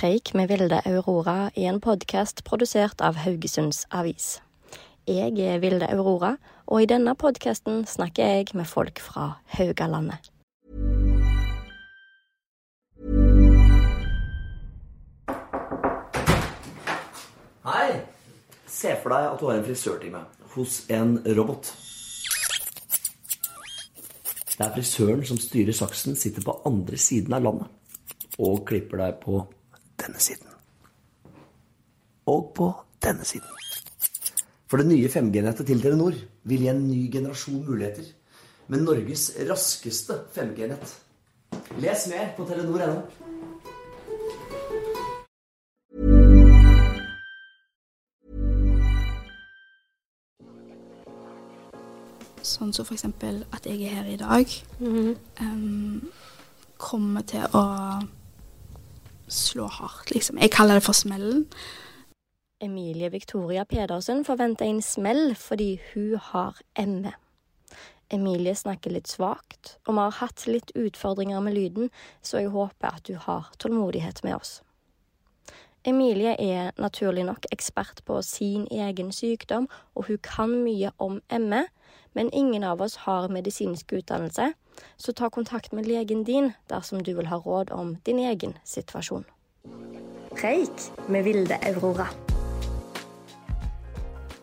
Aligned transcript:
Preik 0.00 0.30
med 0.34 0.48
Vilde 0.48 0.78
Aurora 0.88 1.50
i 1.54 1.66
en 1.68 1.76
podkast 1.80 2.38
produsert 2.44 3.02
av 3.04 3.18
Haugesunds 3.20 3.82
Avis. 3.92 4.38
Jeg 5.04 5.36
er 5.44 5.58
Vilde 5.60 5.90
Aurora, 5.92 6.38
og 6.64 6.80
i 6.80 6.86
denne 6.88 7.12
podkasten 7.20 7.82
snakker 7.84 8.30
jeg 8.30 8.54
med 8.56 8.64
folk 8.64 9.02
fra 9.04 9.26
Haugalandet. 9.58 10.30
Hei. 17.68 18.00
Se 18.64 18.96
for 19.04 19.12
deg 19.12 19.28
at 19.34 19.38
du 19.44 19.46
har 19.50 19.60
en 19.60 19.68
frisørtime 19.68 20.24
hos 20.56 20.80
en 20.88 21.16
robot. 21.28 21.74
Der 24.56 24.72
frisøren 24.80 25.28
som 25.28 25.36
styrer 25.36 25.76
saksen, 25.76 26.16
sitter 26.16 26.40
på 26.40 26.56
andre 26.64 26.96
siden 26.96 27.36
av 27.36 27.50
landet 27.50 28.38
og 28.40 28.64
klipper 28.64 29.04
deg 29.04 29.18
på 29.20 29.44
denne 30.00 30.20
siden. 30.22 30.48
Og 32.26 32.52
på 32.56 32.72
denne 33.02 33.24
siden. 33.24 33.48
For 34.70 34.78
det 34.78 34.86
nye 34.86 35.08
5G-nettet 35.10 35.66
til 35.66 35.80
Telenor 35.82 36.14
vil 36.46 36.62
gi 36.62 36.68
en 36.70 36.84
ny 36.86 37.08
generasjon 37.12 37.64
muligheter 37.66 38.06
med 38.70 38.84
Norges 38.84 39.32
raskeste 39.48 40.20
5G-nett. 40.36 40.92
Les 41.82 42.06
mer 42.12 42.30
på 42.36 42.46
telenor.no. 42.46 43.00
Sånn 52.46 52.72
som 52.74 52.86
for 52.86 52.94
eksempel 52.94 53.42
at 53.54 53.66
jeg 53.66 53.82
er 53.88 53.98
her 53.98 54.08
i 54.14 54.16
dag, 54.20 54.54
em, 55.42 56.08
kommer 56.78 57.26
til 57.26 57.44
å 57.58 57.66
slå 59.30 59.66
hardt, 59.70 60.10
liksom. 60.14 60.38
Jeg 60.42 60.52
kaller 60.54 60.78
det 60.78 60.86
for 60.86 60.96
smellen. 60.96 61.46
Emilie 62.60 63.08
Victoria 63.12 63.64
Pedersen 63.64 64.24
forventer 64.24 64.68
en 64.68 64.82
smell 64.82 65.34
fordi 65.38 65.78
hun 65.94 66.18
har 66.30 66.60
ME. 66.76 67.12
Emilie 68.10 68.54
snakker 68.58 68.90
litt 68.90 69.08
svakt, 69.08 69.76
og 69.86 69.94
vi 69.94 70.02
har 70.02 70.16
hatt 70.18 70.46
litt 70.50 70.72
utfordringer 70.74 71.40
med 71.40 71.54
lyden, 71.54 71.92
så 72.22 72.42
jeg 72.42 72.50
håper 72.50 72.96
at 72.98 73.06
du 73.06 73.14
har 73.14 73.52
tålmodighet 73.62 74.24
med 74.26 74.34
oss. 74.34 74.58
Emilie 75.86 76.34
er 76.36 76.74
naturlig 76.76 77.24
nok 77.24 77.46
ekspert 77.54 78.02
på 78.04 78.18
sin 78.26 78.66
egen 78.70 79.12
sykdom, 79.14 79.68
og 79.94 80.10
hun 80.10 80.18
kan 80.26 80.52
mye 80.64 80.90
om 80.98 81.20
ME, 81.30 81.62
men 82.12 82.32
ingen 82.34 82.66
av 82.66 82.82
oss 82.82 82.98
har 83.06 83.30
medisinsk 83.32 83.94
utdannelse, 83.96 84.50
så 84.96 85.12
ta 85.12 85.28
kontakt 85.28 85.72
med 85.72 85.86
legen 85.86 86.24
din 86.24 86.52
dersom 86.70 87.02
du 87.02 87.14
vil 87.16 87.30
ha 87.30 87.36
råd 87.36 87.72
om 87.74 87.96
din 88.06 88.18
egen 88.18 88.56
situasjon. 88.64 89.24
Preik 90.36 90.86
med 91.08 91.24
Vilde 91.24 91.58
Aurora. 91.66 92.06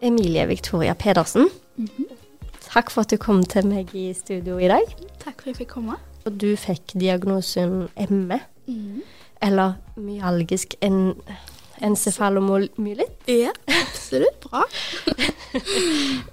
Emilie 0.01 0.45
Victoria 0.47 0.93
Pedersen, 0.93 1.47
takk 2.67 2.91
for 2.93 3.01
at 3.01 3.09
du 3.09 3.17
kom 3.17 3.41
til 3.43 3.65
meg 3.65 3.95
i 3.97 4.11
studio 4.13 4.59
i 4.61 4.69
dag. 4.69 4.85
Takk 5.23 5.41
for 5.41 5.47
at 5.47 5.53
jeg 5.55 5.61
fikk 5.63 5.73
komme. 5.79 5.97
Og 6.27 6.35
du 6.41 6.51
fikk 6.59 6.93
diagnosen 6.99 7.87
ME, 8.11 8.39
eller 9.41 9.79
myalgisk 9.95 10.75
en 10.85 11.15
encefalomyelitt. 11.81 13.27
Ja, 13.27 13.53
absolutt. 13.67 14.39
Bra. 14.49 14.63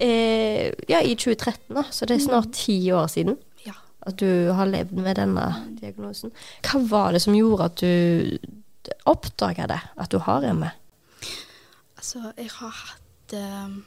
Eh, 0.00 0.72
ja, 0.88 0.98
i 1.00 1.14
2013, 1.14 1.76
da, 1.76 1.84
så 1.91 2.04
det 2.04 2.16
er 2.19 2.25
snart 2.25 2.50
ti 2.53 2.75
år 2.93 3.06
siden. 3.09 3.38
At 4.04 4.19
du 4.20 4.50
har 4.53 4.69
levd 4.69 4.98
med 5.00 5.16
denne 5.19 5.47
diagnosen. 5.81 6.32
Hva 6.65 6.81
var 6.91 7.15
det 7.15 7.22
som 7.25 7.37
gjorde 7.37 7.69
at 7.70 7.81
du 7.81 8.94
oppdaga 9.09 9.69
det, 9.70 9.81
at 9.97 10.12
du 10.12 10.19
har 10.25 10.44
ME? 10.53 10.70
Altså, 11.97 12.32
jeg 12.37 12.50
har 12.59 12.75
hatt 12.84 13.37
uh, 13.38 13.78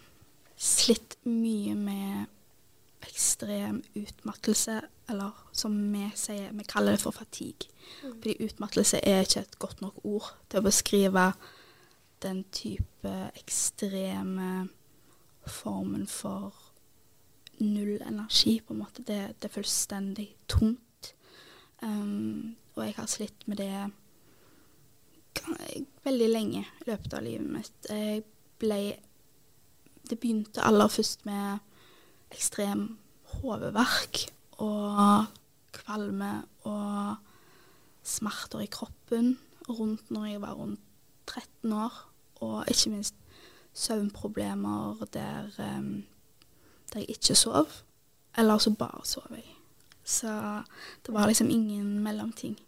slitt 0.57 1.17
mye 1.29 1.75
med 1.77 3.05
ekstrem 3.05 3.83
utmattelse, 3.95 4.79
eller 5.09 5.35
som 5.55 5.75
vi 5.93 6.07
sier, 6.17 6.49
vi 6.51 6.65
kaller 6.67 6.97
det 6.97 7.03
for 7.05 7.15
fatigue. 7.15 7.69
Fordi 8.01 8.35
utmattelse 8.43 8.99
er 9.05 9.23
ikke 9.23 9.45
et 9.45 9.59
godt 9.61 9.81
nok 9.85 10.01
ord 10.03 10.33
til 10.49 10.59
å 10.59 10.65
beskrive 10.65 11.27
den 12.25 12.41
type 12.51 13.13
ekstreme 13.37 14.67
formen 15.47 16.07
for 16.09 16.55
null 17.59 17.97
energi, 18.01 18.59
på 18.61 18.73
en 18.73 18.81
måte. 18.83 19.03
Det, 19.07 19.19
det 19.41 19.49
er 19.49 19.55
fullstendig 19.55 20.27
tomt. 20.49 21.13
Um, 21.81 22.55
og 22.75 22.85
jeg 22.85 22.97
har 22.97 23.09
slitt 23.09 23.47
med 23.47 23.61
det 23.61 23.71
veldig 26.05 26.29
lenge 26.29 26.63
i 26.63 26.89
løpet 26.89 27.13
av 27.13 27.25
livet 27.25 27.49
mitt. 27.51 27.89
Jeg 27.89 28.23
ble 28.61 28.97
Det 30.07 30.15
begynte 30.21 30.63
aller 30.63 30.87
først 30.87 31.25
med 31.27 31.59
ekstrem 32.31 32.97
hodeverk 33.41 34.21
og 34.63 35.27
kvalme 35.75 36.29
og 36.63 37.17
smerter 38.07 38.63
i 38.63 38.69
kroppen 38.71 39.33
rundt 39.67 40.07
når 40.11 40.25
jeg 40.29 40.41
var 40.41 40.55
rundt 40.55 40.79
13 41.27 41.73
år. 41.73 41.97
Og 42.39 42.69
ikke 42.71 42.93
minst 42.93 43.15
søvnproblemer 43.73 45.03
der, 45.13 45.51
em, 45.59 46.05
der 46.93 47.03
jeg 47.03 47.09
ikke 47.17 47.35
sov. 47.35 47.67
Eller 48.37 48.57
så 48.57 48.73
bare 48.73 49.05
sov 49.05 49.31
jeg. 49.31 49.45
Så 50.03 50.31
det 51.05 51.13
var 51.13 51.27
liksom 51.27 51.49
ingen 51.49 51.99
mellomting. 51.99 52.59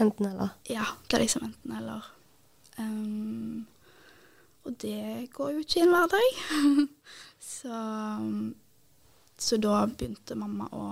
Enten 0.00 0.26
eller. 0.26 0.48
Ja, 0.70 0.84
det 1.10 1.16
er 1.16 1.24
liksom 1.24 1.44
enten 1.44 1.72
eller. 1.72 2.12
Um, 2.78 3.66
og 4.64 4.82
det 4.82 5.30
går 5.32 5.50
jo 5.50 5.58
ikke 5.58 5.80
i 5.80 5.82
en 5.82 5.92
hverdag. 5.94 6.26
så, 7.56 7.80
så 9.38 9.56
da 9.56 9.84
begynte 9.86 10.38
mamma 10.38 10.68
å 10.72 10.86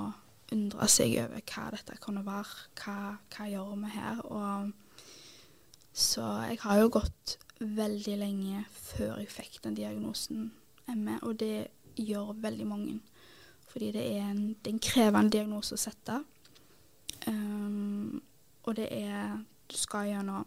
undre 0.55 0.89
seg 0.93 1.17
over 1.25 1.41
hva 1.41 1.71
dette 1.75 1.99
kunne 2.03 2.25
være. 2.27 2.69
Hva, 2.81 2.97
hva 3.35 3.49
gjør 3.51 3.73
vi 3.83 3.95
her? 3.95 4.21
Og 4.29 4.73
så 5.95 6.27
jeg 6.51 6.61
har 6.65 6.83
jo 6.83 6.93
gått 6.99 7.39
veldig 7.61 8.17
lenge 8.19 8.65
før 8.75 9.21
jeg 9.23 9.31
fikk 9.31 9.61
den 9.65 9.77
diagnosen 9.79 10.51
ME, 10.91 11.19
og 11.23 11.39
det 11.41 11.69
gjør 11.97 12.35
veldig 12.43 12.67
mange. 12.69 12.99
Fordi 13.71 13.91
det 13.95 14.05
er 14.17 14.31
en, 14.31 14.47
det 14.55 14.71
er 14.71 14.77
en 14.77 14.87
krevende 14.87 15.35
diagnose 15.35 15.75
å 15.77 15.81
sette. 15.81 16.21
Um, 17.27 18.21
og 18.65 18.77
det 18.77 18.89
er 18.93 19.39
Du 19.65 19.79
skal 19.81 20.11
gjennom 20.11 20.45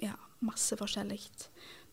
ja, 0.00 0.14
masse 0.40 0.76
forskjellig. 0.76 1.20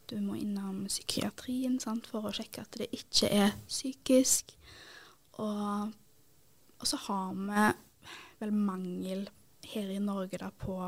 Du 0.09 0.15
må 0.23 0.37
innom 0.39 0.85
psykiatrien 0.87 1.75
sant, 1.83 2.07
for 2.07 2.25
å 2.25 2.31
sjekke 2.33 2.63
at 2.63 2.77
det 2.79 2.87
ikke 2.95 3.27
er 3.27 3.51
psykisk. 3.67 4.55
Og, 5.43 5.91
og 6.79 6.87
så 6.87 6.99
har 7.09 7.35
vi 7.35 7.67
vel 8.39 8.55
mangel 8.55 9.27
her 9.67 9.91
i 9.91 9.99
Norge 10.01 10.39
da 10.41 10.49
på 10.49 10.79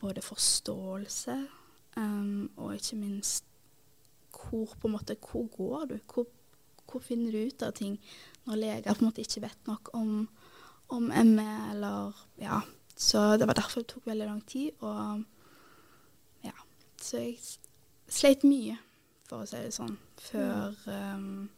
både 0.00 0.22
forståelse 0.24 1.34
um, 1.96 2.50
og 2.56 2.76
ikke 2.76 3.00
minst 3.00 3.48
hvor 4.32 4.72
på 4.80 4.88
en 4.88 4.94
måte, 4.94 5.16
hvor 5.20 5.46
går 5.56 5.84
du? 5.90 5.98
Hvor, 6.14 6.26
hvor 6.92 7.04
finner 7.04 7.32
du 7.34 7.40
ut 7.48 7.64
av 7.64 7.74
ting 7.76 7.96
når 8.46 8.60
leger 8.60 8.94
på 8.94 9.04
en 9.04 9.08
måte 9.08 9.24
ikke 9.24 9.44
vet 9.44 9.68
nok 9.68 9.90
om, 9.96 10.28
om 10.92 11.10
ME, 11.10 11.50
eller 11.72 12.22
ja. 12.42 12.60
Så 12.96 13.36
det 13.40 13.46
var 13.48 13.58
derfor 13.58 13.82
det 13.82 13.92
tok 13.94 14.06
veldig 14.06 14.28
lang 14.28 14.42
tid, 14.46 14.70
og 14.80 15.22
ja. 16.44 16.54
Så 17.00 17.22
jeg 17.22 17.38
sleit 18.12 18.44
mye, 18.46 18.76
for 19.28 19.42
å 19.42 19.48
si 19.48 19.62
det 19.62 19.74
sånn, 19.74 19.96
før, 20.20 20.76
um, 20.86 21.48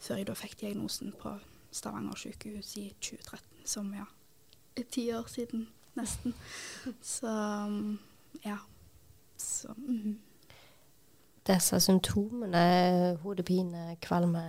før 0.00 0.20
jeg 0.20 0.28
da 0.28 0.36
fikk 0.36 0.58
diagnosen 0.64 1.14
på 1.20 1.36
Stavanger 1.70 2.18
sykehus 2.18 2.74
i 2.80 2.88
2013, 3.00 3.66
som 3.68 3.92
ja, 3.94 4.08
er 4.76 4.88
ti 4.90 5.10
år 5.14 5.28
siden 5.30 5.68
nesten. 5.98 6.34
Så 7.16 7.34
ja. 8.44 8.58
Så 9.38 9.74
mhm. 9.76 10.18
Disse 11.48 11.80
symptomene, 11.80 13.16
hodepine, 13.22 13.96
kvalme, 14.04 14.42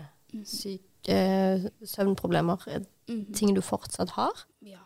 syk, 0.46 0.81
eh, 1.07 1.63
søvnproblemer, 1.86 2.68
er 2.68 2.80
Mhm. 3.10 3.34
ting 3.34 3.56
du 3.56 3.62
fortsatt 3.62 4.10
har? 4.10 4.46
Ja, 4.62 4.80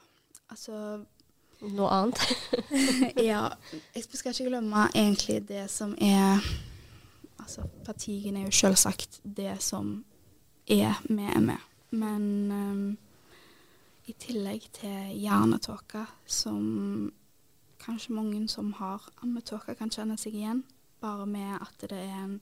altså 0.50 1.04
Noe 1.62 1.88
annet? 1.90 2.20
ja, 3.32 3.50
jeg 3.96 4.04
skal 4.04 4.32
ikke 4.32 4.50
glemme 4.50 4.88
egentlig 4.96 5.48
det 5.48 5.70
som 5.72 5.96
er 6.02 6.40
Altså, 7.40 7.62
partiene 7.86 8.40
er 8.40 8.44
jo 8.46 8.52
selvsagt 8.52 9.20
det 9.36 9.62
som 9.64 10.06
er 10.68 10.94
med 11.10 11.42
ME. 11.42 11.58
Men 11.92 12.52
um, 12.52 12.98
i 14.08 14.14
tillegg 14.20 14.62
til 14.74 15.12
hjernetåke, 15.20 16.06
som 16.26 17.12
kanskje 17.80 18.14
mange 18.14 18.48
som 18.50 18.72
har 18.74 19.10
ammetåke, 19.22 19.76
kan 19.76 19.90
kjenne 19.90 20.16
seg 20.18 20.34
igjen, 20.36 20.64
bare 21.04 21.28
med 21.28 21.58
at 21.60 21.86
det 21.90 22.00
er 22.00 22.20
en 22.24 22.40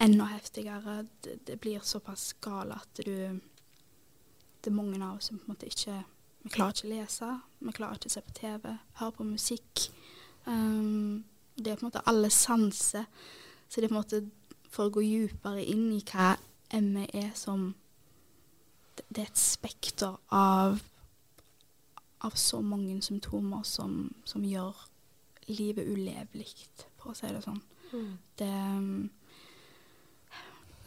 enda 0.00 0.26
heftigere 0.32 1.06
Det, 1.24 1.38
det 1.46 1.60
blir 1.60 1.80
såpass 1.84 2.32
gale 2.42 2.74
at 2.74 3.00
du 3.06 3.40
Det 4.60 4.70
er 4.70 4.76
mange 4.76 4.98
av 5.04 5.16
oss 5.16 5.30
som 5.30 5.38
på 5.38 5.44
en 5.46 5.54
måte 5.54 5.70
ikke 5.70 6.02
Vi 6.42 6.50
klarer 6.50 6.74
ikke 6.74 6.88
å 6.88 6.94
lese, 6.94 7.30
vi 7.60 7.72
klarer 7.76 8.00
ikke 8.00 8.08
å 8.08 8.14
se 8.14 8.20
på 8.24 8.32
TV, 8.32 8.62
høre 8.96 9.12
på 9.12 9.24
musikk. 9.28 9.82
Um, 10.46 11.24
det 11.56 11.68
er 11.68 11.76
på 11.76 11.84
en 11.84 11.90
måte 11.90 12.00
alle 12.08 12.30
sanser. 12.32 13.04
Så 13.68 13.80
det 13.80 13.84
er 13.84 13.92
på 13.92 13.94
en 13.94 13.98
måte 13.98 14.20
for 14.72 14.88
å 14.88 14.94
gå 14.94 15.02
dypere 15.04 15.66
inn 15.68 15.90
i 15.92 16.00
hva 16.00 16.30
ME 16.80 17.04
er 17.12 17.34
som 17.36 17.74
Det 18.96 19.18
er 19.18 19.28
et 19.28 19.42
spekter 19.42 20.16
av 20.32 20.80
av 22.20 22.36
så 22.36 22.60
mange 22.60 23.00
symptomer 23.02 23.62
som, 23.64 24.10
som 24.24 24.44
gjør 24.44 24.76
livet 25.50 25.88
ulevelig, 25.88 26.54
for 27.00 27.12
å 27.12 27.18
si 27.18 27.30
det 27.30 27.42
sånn. 27.44 27.60
Mm. 27.90 28.12
Det 28.38 28.52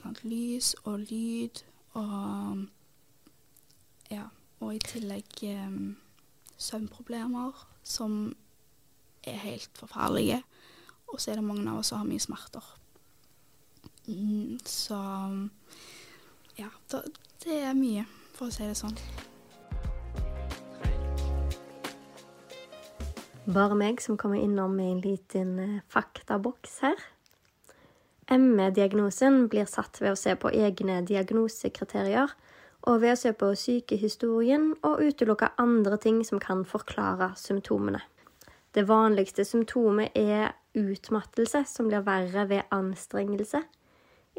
sant, 0.03 0.23
Lys 0.27 0.75
og 0.83 0.99
lyd 1.09 1.63
og 1.99 2.67
Ja. 4.11 4.29
Og 4.63 4.75
i 4.75 4.79
tillegg 4.79 5.41
um, 5.43 5.97
søvnproblemer 6.57 7.65
som 7.83 8.35
er 9.23 9.35
helt 9.43 9.69
forferdelige. 9.75 10.43
Og 11.07 11.21
så 11.21 11.31
er 11.31 11.35
det 11.35 11.43
mange 11.43 11.69
av 11.71 11.81
oss 11.81 11.91
som 11.91 11.97
har 11.97 12.07
mye 12.07 12.19
smerter. 12.19 12.63
Mm, 14.07 14.59
så 14.65 14.99
ja, 16.57 16.69
det 17.43 17.59
er 17.59 17.73
mye, 17.75 18.05
for 18.33 18.47
å 18.47 18.55
si 18.55 18.63
det 18.63 18.77
sånn. 18.79 18.95
Bare 23.43 23.75
meg 23.75 23.99
som 23.99 24.15
kommer 24.15 24.39
innom 24.39 24.77
med 24.77 24.87
en 24.87 25.01
liten 25.03 25.59
eh, 25.59 25.81
faktaboks 25.91 26.77
her. 26.85 26.95
ME-diagnosen 28.31 29.49
blir 29.51 29.67
satt 29.67 29.99
ved 29.99 30.13
å 30.13 30.19
se 30.19 30.31
på 30.39 30.47
egne 30.55 31.01
diagnosekriterier, 31.03 32.31
og 32.87 33.01
ved 33.01 33.11
å 33.11 33.19
se 33.19 33.33
på 33.35 33.49
sykehistorien 33.59 34.69
og 34.87 35.03
utelukke 35.03 35.51
andre 35.59 35.99
ting 35.99 36.21
som 36.23 36.39
kan 36.39 36.63
forklare 36.63 37.33
symptomene. 37.35 37.99
Det 38.71 38.87
vanligste 38.87 39.43
symptomet 39.43 40.15
er 40.15 40.55
utmattelse, 40.79 41.65
som 41.67 41.91
blir 41.91 42.07
verre 42.07 42.47
ved 42.47 42.71
anstrengelse. 42.71 43.59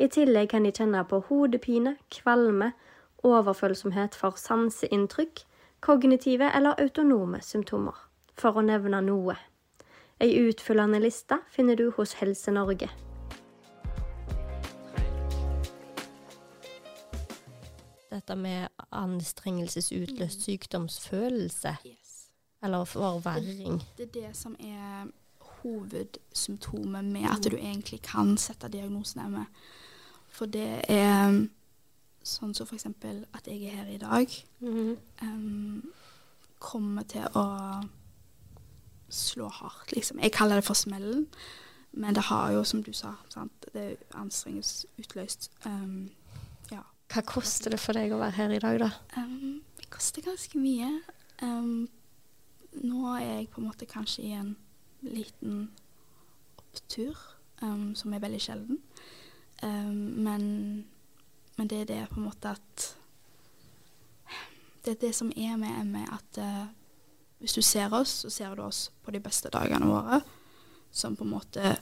I 0.00 0.08
tillegg 0.08 0.48
kan 0.50 0.64
de 0.64 0.72
kjenne 0.72 1.04
på 1.04 1.20
hodepine, 1.28 1.98
kvalme, 2.08 2.72
overfølsomhet 3.20 4.16
for 4.16 4.40
sanseinntrykk, 4.40 5.44
kognitive 5.84 6.48
eller 6.56 6.80
autonome 6.80 7.44
symptomer, 7.44 7.94
for 8.38 8.58
å 8.58 8.64
nevne 8.64 9.00
noe. 9.04 9.36
Ei 10.22 10.36
utfyllende 10.46 11.00
liste 11.02 11.40
finner 11.50 11.78
du 11.78 11.88
hos 11.96 12.14
Helse 12.20 12.54
Norge. 12.54 12.90
Dette 18.14 18.36
med 18.38 18.68
anstrengelsesutløst 18.94 20.46
sykdomsfølelse. 20.46 21.76
Yes. 21.84 22.12
Eller 22.62 22.84
forverring. 22.84 23.82
Det, 23.98 24.06
er 24.08 24.12
det 24.20 24.36
som 24.38 24.54
er 24.60 25.10
hovedsymptomet 25.64 27.04
med 27.04 27.26
at 27.28 27.50
du 27.50 27.56
egentlig 27.56 28.00
kan 28.06 28.36
sette 28.38 28.70
diagnosen 28.70 29.26
ME. 29.32 29.44
For 30.30 30.46
det 30.46 30.84
er 30.90 31.42
sånn 32.24 32.54
som 32.56 32.66
f.eks. 32.66 32.86
at 32.86 33.50
jeg 33.50 33.66
er 33.66 33.76
her 33.82 33.90
i 33.90 33.98
dag. 33.98 34.38
Mm 34.60 34.74
-hmm. 34.74 34.96
um, 35.22 35.92
kommer 36.58 37.02
til 37.02 37.26
å 37.34 37.44
slå 39.08 39.48
hardt, 39.48 39.92
liksom. 39.92 40.18
Jeg 40.22 40.32
kaller 40.32 40.60
det 40.60 40.66
for 40.66 40.78
smellen. 40.78 41.26
Men 41.96 42.14
det 42.14 42.22
har 42.22 42.50
jo, 42.52 42.64
som 42.64 42.82
du 42.82 42.92
sa, 42.92 43.12
sant? 43.30 43.66
det 43.72 43.82
er 43.82 44.18
anstrengelsesutløst. 44.18 45.50
Um, 45.66 46.10
ja. 46.72 46.80
Hva 47.12 47.22
koster 47.26 47.70
det 47.70 47.78
for 47.82 47.94
deg 47.94 48.10
å 48.14 48.18
være 48.18 48.34
her 48.34 48.54
i 48.56 48.62
dag, 48.62 48.80
da? 48.82 48.90
Um, 49.16 49.60
det 49.78 49.86
koster 49.94 50.24
ganske 50.26 50.58
mye. 50.58 50.90
Um, 51.42 51.86
nå 52.82 53.14
er 53.14 53.24
jeg 53.28 53.50
på 53.52 53.62
en 53.62 53.68
måte 53.68 53.86
kanskje 53.86 54.26
i 54.26 54.32
en 54.34 54.56
liten 55.06 55.68
opptur, 56.58 57.14
som 57.94 58.12
er 58.12 58.20
veldig 58.20 58.40
sjelden. 58.42 58.80
Men, 59.62 60.42
men, 61.56 61.68
det 61.70 61.78
er 61.78 61.86
det 61.88 62.00
på 62.10 62.18
en 62.18 62.26
måte 62.26 62.50
at 62.50 62.88
Det 64.84 64.92
er 64.92 64.98
det 65.00 65.14
som 65.16 65.30
er 65.32 65.54
med 65.56 65.86
ME, 65.88 66.02
at 66.12 66.40
uh, 66.42 66.66
hvis 67.44 67.58
du 67.58 67.60
ser 67.60 67.92
oss, 67.92 68.22
så 68.24 68.30
ser 68.32 68.54
du 68.56 68.62
oss 68.64 68.86
på 69.04 69.12
de 69.12 69.20
beste 69.20 69.50
dagene 69.52 69.84
våre, 69.84 70.22
som 70.94 71.16
på 71.16 71.26
en 71.26 71.34
måte 71.34 71.74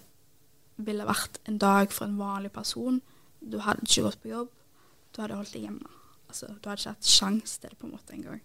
ville 0.82 1.06
vært 1.06 1.38
en 1.47 1.61
dag 1.62 1.93
for 1.94 2.09
en 2.09 2.19
vanlig 2.19 2.50
person. 2.50 2.99
Du 3.38 3.61
hadde 3.62 3.87
ikke 3.87 4.09
gått 4.09 4.23
på 4.25 4.32
jobb, 4.32 4.50
du 5.14 5.20
hadde 5.23 5.38
holdt 5.38 5.55
deg 5.55 5.69
hjemme. 5.69 5.93
Altså, 6.26 6.49
du 6.49 6.67
hadde 6.67 6.81
ikke 6.81 6.97
hatt 6.97 7.12
sjans 7.14 7.59
til 7.61 7.70
det 7.70 7.79
på 7.79 7.87
en 7.87 7.94
måte 7.94 8.17
engang. 8.17 8.43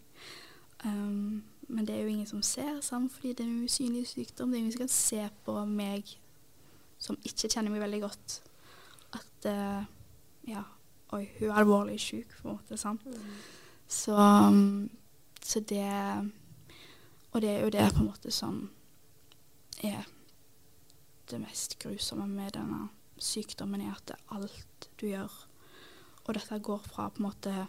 Um, 0.85 1.43
men 1.73 1.87
det 1.87 1.95
er 1.95 2.05
jo 2.05 2.13
ingen 2.13 2.29
som 2.29 2.45
ser, 2.45 2.77
sant? 2.85 3.11
fordi 3.15 3.33
det 3.33 3.45
er 3.47 3.49
en 3.49 3.65
usynlig 3.65 4.05
sykdom. 4.11 4.51
Det 4.51 4.59
er 4.59 4.65
ingen 4.65 4.77
som 4.77 4.85
kan 4.85 4.93
se 4.93 5.27
på 5.45 5.59
meg 5.73 6.17
som 7.01 7.17
ikke 7.25 7.49
kjenner 7.49 7.73
meg 7.73 7.81
veldig 7.81 8.05
godt, 8.05 8.41
at 9.17 9.47
uh, 9.49 9.81
ja, 10.49 10.63
oi, 11.17 11.25
hun 11.39 11.49
er 11.49 11.59
alvorlig 11.63 11.97
syk, 12.01 12.29
på 12.37 12.45
en 12.45 12.57
måte. 12.59 12.77
sant? 12.77 13.05
Mm. 13.05 13.37
Så, 13.87 14.13
um, 14.13 14.89
så 15.41 15.65
det 15.65 15.87
Og 17.37 17.41
det 17.41 17.49
er 17.49 17.59
jo 17.61 17.69
det 17.69 17.83
på 17.93 18.01
en 18.01 18.07
måte 18.07 18.31
som 18.33 18.55
er 19.85 20.07
det 21.29 21.37
mest 21.37 21.75
grusomme 21.77 22.25
med 22.25 22.55
denne 22.55 22.87
sykdommen, 23.21 23.83
er 23.85 23.91
at 23.93 24.07
det 24.09 24.15
alt 24.33 24.87
du 24.97 25.05
gjør 25.05 25.35
Og 26.23 26.33
dette 26.33 26.57
går 26.59 26.81
fra 26.89 27.05
på 27.09 27.21
en 27.21 27.27
måte 27.27 27.67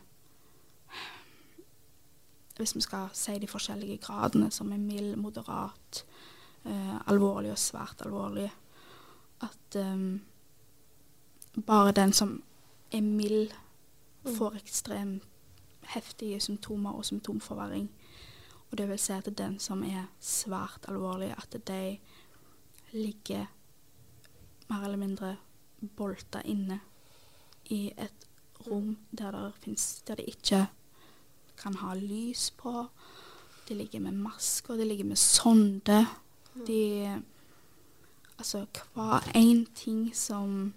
hvis 2.57 2.75
vi 2.75 2.81
skal 2.81 3.13
si 3.13 3.37
de 3.39 3.47
forskjellige 3.47 4.01
gradene, 4.03 4.51
som 4.51 4.73
er 4.73 4.81
mild, 4.81 5.17
moderat, 5.17 6.05
eh, 6.65 6.97
alvorlig 7.07 7.53
og 7.53 7.59
svært 7.59 8.03
alvorlig, 8.07 8.49
at 9.41 9.77
um, 9.77 10.21
bare 11.67 11.93
den 11.93 12.13
som 12.13 12.43
er 12.93 13.01
mild, 13.01 13.53
mm. 14.25 14.35
får 14.35 14.57
ekstremt 14.57 15.23
heftige 15.95 16.41
symptomer 16.41 16.91
og 16.93 17.05
symptomforverring. 17.05 17.91
Og 18.71 18.79
det 18.79 18.89
vil 18.89 18.99
si 19.01 19.13
at 19.13 19.29
den 19.39 19.59
som 19.63 19.83
er 19.83 20.11
svært 20.21 20.89
alvorlig, 20.89 21.31
at 21.37 21.57
de 21.69 21.99
ligger 22.93 23.47
mer 24.69 24.85
eller 24.85 25.01
mindre 25.01 25.37
bolta 25.97 26.43
inne 26.45 26.81
i 27.71 27.89
et 27.97 28.29
rom 28.67 28.97
der 29.11 29.31
det, 29.31 29.55
finnes, 29.63 30.03
der 30.07 30.15
det 30.15 30.29
ikke 30.29 30.67
kan 31.59 31.75
ha 31.75 31.95
lys 31.95 32.51
på. 32.51 32.87
De 33.69 33.75
ligger 33.75 34.01
med 34.01 34.13
masker, 34.13 34.77
de 34.77 34.85
ligger 34.85 35.05
med 35.05 35.17
sonde. 35.17 36.07
De 36.67 37.23
Altså 38.39 38.67
hver 38.95 39.21
én 39.35 39.67
ting 39.75 40.17
som 40.17 40.75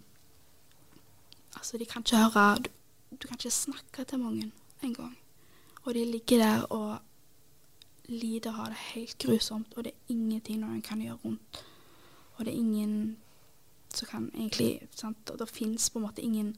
Altså, 1.55 1.77
de 1.77 1.85
kan 1.85 2.01
ikke 2.01 2.17
høre 2.17 2.55
du, 2.55 2.69
du, 3.21 3.27
kan 3.27 3.35
ikke 3.35 3.51
snakke 3.51 4.03
til 4.03 4.19
mange 4.19 4.51
engang. 4.81 5.17
Og 5.83 5.93
de 5.93 6.05
ligger 6.05 6.37
der 6.37 6.61
og 6.61 6.99
lider 8.11 8.51
har 8.51 8.71
det 8.71 8.77
helt 8.93 9.17
grusomt, 9.17 9.73
og 9.75 9.83
det 9.83 9.91
er 9.91 10.13
ingenting 10.13 10.61
noen 10.61 10.81
kan 10.81 11.01
gjøre 11.01 11.19
rundt. 11.25 11.65
Og 12.35 12.45
det 12.45 12.53
er 12.53 12.57
ingen 12.57 13.17
som 13.93 14.07
kan 14.07 14.31
egentlig 14.33 14.87
sant? 14.95 15.29
Og 15.29 15.39
det 15.39 15.49
fins 15.49 15.89
på 15.89 15.99
en 15.99 16.05
måte 16.05 16.21
ingen 16.21 16.55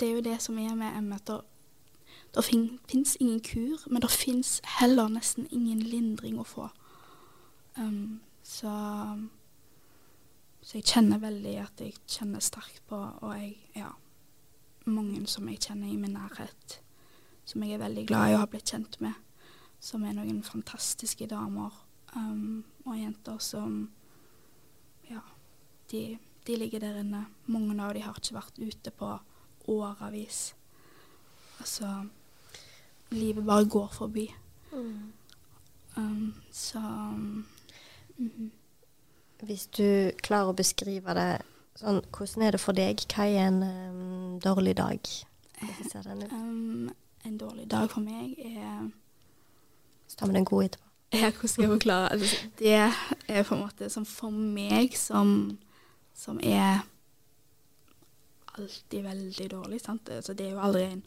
Det 0.00 0.08
er 0.08 0.12
jo 0.12 0.20
det 0.20 0.42
som 0.42 0.58
er 0.58 0.74
med 0.74 1.02
ME, 1.02 1.14
at 1.14 1.30
det 2.34 2.44
fin 2.44 2.80
fins 2.88 3.16
ingen 3.20 3.40
kur, 3.40 3.78
men 3.86 4.02
det 4.02 4.10
fins 4.10 4.60
heller 4.64 5.08
nesten 5.08 5.46
ingen 5.50 5.78
lindring 5.78 6.40
å 6.40 6.44
få. 6.44 6.68
Um, 7.76 8.20
så, 8.42 8.72
så 10.62 10.78
jeg 10.78 10.84
kjenner 10.88 11.22
veldig 11.22 11.54
at 11.62 11.80
jeg 11.80 11.94
kjenner 12.08 12.40
sterkt 12.40 12.82
på, 12.88 12.96
og 12.96 13.36
jeg 13.36 13.56
Ja, 13.76 13.92
mange 14.84 15.26
som 15.26 15.48
jeg 15.48 15.60
kjenner 15.60 15.88
i 15.88 15.96
min 15.96 16.16
nærhet, 16.16 16.81
som 17.44 17.62
jeg 17.64 17.76
er 17.76 17.82
veldig 17.82 18.06
glad 18.08 18.30
i 18.30 18.36
å 18.36 18.42
ha 18.42 18.48
blitt 18.50 18.72
kjent 18.72 18.98
med, 19.02 19.14
som 19.82 20.04
er 20.06 20.14
noen 20.16 20.42
fantastiske 20.46 21.26
damer 21.30 21.74
um, 22.16 22.62
og 22.86 22.98
jenter 22.98 23.38
som 23.42 23.90
Ja, 25.10 25.20
de, 25.90 26.18
de 26.46 26.56
ligger 26.56 26.80
der 26.80 27.00
inne. 27.02 27.26
Mange 27.46 27.74
av 27.82 27.92
dem 27.94 28.06
har 28.06 28.16
ikke 28.16 28.38
vært 28.38 28.60
ute 28.62 28.92
på 28.96 29.10
årevis. 29.68 30.54
Altså 31.60 31.90
livet 33.12 33.44
bare 33.44 33.68
går 33.68 33.90
forbi. 33.92 34.26
Um, 35.96 36.34
så 36.50 36.80
mhm. 38.16 38.50
Hvis 39.42 39.66
du 39.74 40.12
klarer 40.22 40.52
å 40.52 40.54
beskrive 40.54 41.14
det 41.18 41.42
sånn, 41.80 41.98
hvordan 42.14 42.44
er 42.46 42.54
det 42.54 42.60
for 42.62 42.78
deg? 42.78 43.02
Hva 43.10 43.26
er 43.26 43.48
en 43.48 43.62
um, 43.66 44.36
dårlig 44.42 44.76
dag? 44.78 45.08
Hvordan 45.58 45.90
ser 45.90 46.06
den 46.06 46.22
ut? 46.22 46.32
um, 46.38 46.92
En 47.24 47.38
dårlig 47.38 47.70
dag 47.70 47.90
for 47.90 48.00
meg 48.00 48.34
er 48.38 48.90
Så 50.06 50.16
tar 50.16 50.26
vi 50.26 50.34
den 50.34 50.44
gode 50.44 50.64
etterpå. 50.64 50.88
Ja, 51.12 51.30
hvordan 51.30 51.48
skal 51.48 51.62
jeg 51.62 51.70
forklare? 51.70 52.12
Altså, 52.12 52.36
det 52.58 52.72
er 53.28 53.42
på 53.42 53.54
en 53.54 53.60
måte 53.60 53.88
som 53.90 54.04
for 54.08 54.30
meg 54.30 54.96
som, 54.96 55.58
som 56.14 56.40
er 56.42 56.82
alltid 58.58 59.02
veldig 59.02 59.50
dårlig. 59.50 59.80
Sant? 59.80 60.08
Altså, 60.08 60.34
det 60.34 60.46
er 60.46 60.50
jo 60.50 60.60
aldri 60.60 60.84
en 60.84 61.02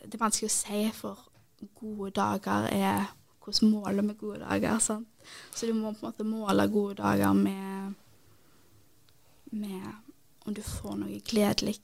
det, 0.00 0.14
er 0.14 0.22
vanskelig 0.22 0.48
å 0.48 0.54
si, 0.54 0.82
for 0.96 1.26
gode 1.76 2.10
dager 2.16 2.68
er 2.72 3.10
hvordan 3.44 3.72
måler 3.72 4.06
vi 4.06 4.14
gode 4.20 4.40
dager. 4.40 4.78
Sant? 4.78 5.08
Så 5.54 5.66
du 5.66 5.74
må 5.74 5.92
på 5.92 6.06
en 6.06 6.08
måte 6.08 6.24
måle 6.24 6.68
gode 6.72 6.94
dager 7.02 7.32
med, 7.36 7.94
med 9.50 9.90
om 10.46 10.54
du 10.56 10.62
får 10.64 10.96
noe 11.02 11.20
gledelig 11.26 11.80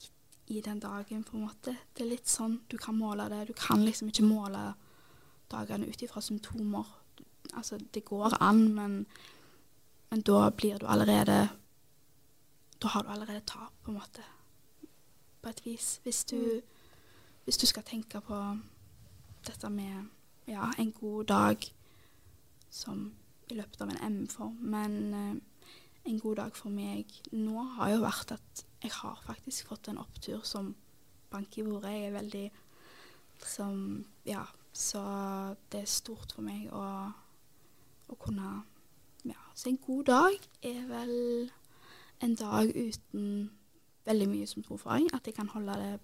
i 0.47 0.61
den 0.61 0.79
dagen, 0.79 1.23
på 1.23 1.37
en 1.37 1.43
måte. 1.43 1.75
Det 1.93 2.05
er 2.05 2.11
litt 2.11 2.29
sånn 2.29 2.61
du 2.71 2.77
kan 2.79 2.95
måle 2.95 3.27
det. 3.31 3.47
Du 3.49 3.53
kan 3.57 3.83
liksom 3.83 4.11
ikke 4.11 4.27
måle 4.27 4.73
dagene 5.51 5.87
ut 5.87 6.01
ifra 6.03 6.21
symptomer. 6.23 6.87
Altså, 7.53 7.79
det 7.93 8.05
går 8.05 8.37
an, 8.43 8.63
men, 8.75 8.97
men 10.11 10.23
da 10.27 10.49
blir 10.49 10.79
du 10.79 10.87
allerede 10.87 11.47
Da 12.77 12.87
har 12.93 13.03
du 13.03 13.09
allerede 13.09 13.41
tap, 13.41 13.73
på 13.83 13.91
en 13.91 13.97
måte. 13.97 14.23
På 15.41 15.49
et 15.49 15.65
vis. 15.65 15.99
Hvis 16.03 16.23
du, 16.29 16.61
hvis 17.45 17.57
du 17.57 17.65
skal 17.65 17.83
tenke 17.83 18.21
på 18.21 18.37
dette 19.47 19.69
med 19.69 20.05
ja, 20.47 20.71
en 20.77 20.91
god 20.91 21.25
dag 21.25 21.65
som 22.69 23.13
i 23.49 23.55
løpet 23.55 23.81
av 23.81 23.89
en 23.89 24.01
M-form. 24.11 24.57
Men 24.61 25.13
eh, 25.13 25.35
en 26.11 26.19
god 26.19 26.35
dag 26.35 26.55
for 26.55 26.69
meg 26.69 27.11
nå 27.31 27.63
har 27.77 27.95
jo 27.95 28.03
vært 28.03 28.35
at 28.37 28.66
jeg 28.83 28.91
har 28.93 29.21
faktisk 29.25 29.67
fått 29.67 29.87
en 29.87 30.01
opptur 30.01 30.43
som 30.45 30.75
bank 31.31 31.57
i 31.57 31.63
bordet. 31.65 31.91
Jeg 31.91 32.07
er 32.07 32.17
veldig 32.17 32.45
som 33.45 34.05
Ja, 34.25 34.43
så 34.73 35.01
det 35.71 35.81
er 35.81 35.89
stort 35.89 36.33
for 36.35 36.45
meg 36.45 36.69
å, 36.73 37.11
å 38.07 38.17
kunne 38.19 38.63
Ja, 39.27 39.39
så 39.55 39.69
en 39.69 39.79
god 39.81 40.05
dag 40.05 40.35
er 40.63 40.83
vel 40.87 41.49
en 42.23 42.35
dag 42.35 42.69
uten 42.73 43.49
veldig 44.07 44.27
mye 44.29 44.47
symptomføring. 44.47 45.09
At 45.13 45.27
jeg 45.27 45.35
kan 45.35 45.49
holde 45.51 45.75
det 45.81 45.95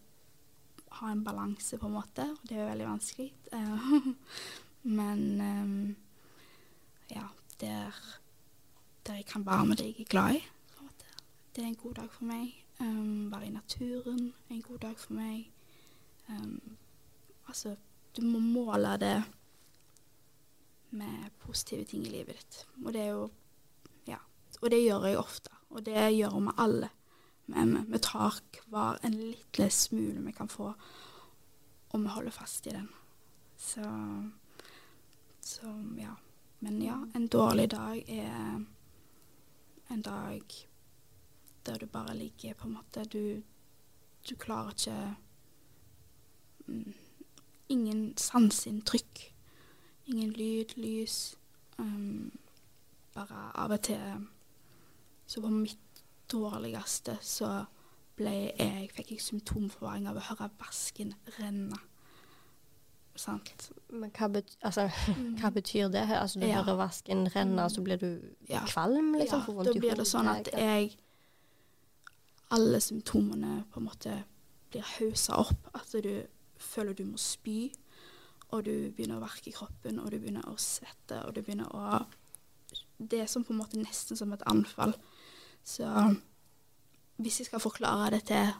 ha 0.99 1.11
en 1.11 1.23
balanse, 1.23 1.77
på 1.77 1.87
en 1.87 1.95
måte. 1.95 2.25
Og 2.25 2.49
det 2.49 2.57
er 2.57 2.69
veldig 2.69 2.87
vanskelig. 2.87 3.29
Eh, 3.53 3.87
Men 4.97 5.41
um, 5.41 5.95
ja, 7.09 7.27
der, 7.61 7.95
der 9.07 9.21
jeg 9.21 9.25
kan 9.25 9.45
være 9.45 9.65
med 9.65 9.77
det 9.77 9.85
jeg 9.85 9.99
er 9.99 10.09
glad 10.09 10.35
i. 10.35 10.43
Det 11.55 11.63
er 11.63 11.67
en 11.67 11.75
god 11.75 11.93
dag 11.93 12.11
for 12.11 12.25
meg. 12.25 12.62
Um, 12.79 13.31
være 13.31 13.47
i 13.47 13.53
naturen 13.53 14.33
en 14.49 14.61
god 14.61 14.79
dag 14.79 14.99
for 14.99 15.13
meg. 15.13 15.51
Um, 16.29 16.77
altså, 17.47 17.75
du 18.17 18.21
må 18.21 18.39
måle 18.39 18.97
det 18.99 19.23
med 20.89 21.29
positive 21.39 21.85
ting 21.85 22.07
i 22.07 22.09
livet 22.09 22.35
ditt. 22.37 22.65
Og 22.85 22.93
det 22.93 23.01
er 23.01 23.11
jo 23.11 23.29
Ja. 24.07 24.17
Og 24.61 24.71
det 24.71 24.83
gjør 24.83 25.05
jeg 25.05 25.17
ofte. 25.17 25.49
Og 25.69 25.85
det 25.85 26.17
gjør 26.17 26.39
vi 26.39 26.51
alle. 26.57 26.89
Men 27.45 27.91
vi 27.91 27.97
tar 27.97 28.39
hver 28.67 28.99
en 29.03 29.13
lille 29.13 29.69
smule 29.69 30.21
vi 30.25 30.31
kan 30.31 30.47
få, 30.49 30.73
og 31.89 32.01
vi 32.01 32.07
holder 32.07 32.31
fast 32.31 32.67
i 32.67 32.69
den. 32.69 32.89
Så, 33.57 33.83
så 35.41 35.73
ja. 35.97 36.13
Men 36.59 36.81
ja, 36.81 36.97
en 37.15 37.27
dårlig 37.27 37.71
dag 37.71 38.03
er 38.07 38.61
en 39.89 40.01
dag 40.01 40.41
der 41.65 41.77
du 41.77 41.85
bare 41.85 42.15
ligger 42.17 42.53
på 42.53 42.67
en 42.67 42.73
måte 42.73 43.03
Du, 43.05 43.41
du 44.29 44.35
klarer 44.35 44.71
ikke 44.71 45.15
mm, 46.67 46.93
Ingen 47.69 48.17
sanseinntrykk. 48.17 49.21
Ingen 50.05 50.31
lyd, 50.35 50.75
lys. 50.77 51.37
Um, 51.79 52.31
bare 53.15 53.51
av 53.55 53.71
og 53.71 53.81
til 53.81 54.27
Så 55.25 55.41
på 55.41 55.49
mitt 55.49 56.03
dårligste 56.31 57.17
så 57.21 57.65
ble 58.17 58.33
jeg, 58.59 58.89
fikk 58.93 59.11
jeg 59.15 59.21
symptomforvaring 59.25 60.05
av 60.11 60.19
å 60.19 60.25
høre 60.27 60.49
vasken 60.59 61.15
renne. 61.39 61.79
Sant? 63.15 63.71
Men 63.89 64.11
hva, 64.13 64.27
bet 64.35 64.53
altså, 64.65 64.87
hva 65.39 65.49
betyr 65.53 65.89
det? 65.93 66.03
Altså, 66.17 66.39
du 66.41 66.45
Ja. 66.47 66.61
hører 66.61 66.77
vasken 66.77 67.27
renne, 67.35 67.63
og 67.63 67.71
så 67.71 67.81
blir 67.85 67.97
du 67.97 68.19
Ja. 68.49 68.61
kvalm? 68.69 69.13
Liksom, 69.17 69.41
ja, 69.47 69.63
da 69.63 69.73
blir 69.79 69.95
det 69.97 70.05
sånn 70.09 70.29
at 70.29 70.49
jeg 70.53 70.93
Alle 72.53 72.79
symptomene 72.83 73.63
på 73.73 73.81
en 73.81 73.87
måte 73.87 74.17
blir 74.73 74.85
hausa 74.97 75.39
opp. 75.41 75.69
At 75.73 75.93
du 76.03 76.11
føler 76.61 76.95
du 76.97 77.05
må 77.07 77.19
spy, 77.21 77.71
og 78.53 78.65
du 78.67 78.73
begynner 78.93 79.17
å 79.17 79.23
verke 79.23 79.49
i 79.49 79.55
kroppen, 79.55 79.99
og 79.99 80.11
du 80.13 80.19
begynner 80.19 80.45
å 80.49 80.57
svette, 80.61 81.23
og 81.25 81.33
du 81.33 81.41
begynner 81.41 81.71
å 81.73 82.03
Det 82.97 83.19
er 83.19 83.27
som 83.27 83.43
på 83.43 83.51
en 83.53 83.59
måte 83.59 83.81
nesten 83.81 84.17
som 84.17 84.31
et 84.33 84.45
anfall. 84.47 84.93
Så 85.65 85.85
hvis 87.17 87.39
jeg 87.41 87.49
skal 87.49 87.61
forklare 87.61 88.13
det 88.15 88.23
til 88.29 88.53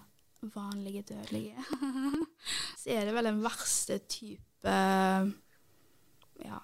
vanlige 0.54 1.06
dødelige, 1.14 1.64
så 2.82 2.90
er 2.92 3.06
det 3.06 3.14
vel 3.16 3.30
den 3.30 3.44
verste 3.46 4.00
type 4.10 4.76
Ja, 6.44 6.60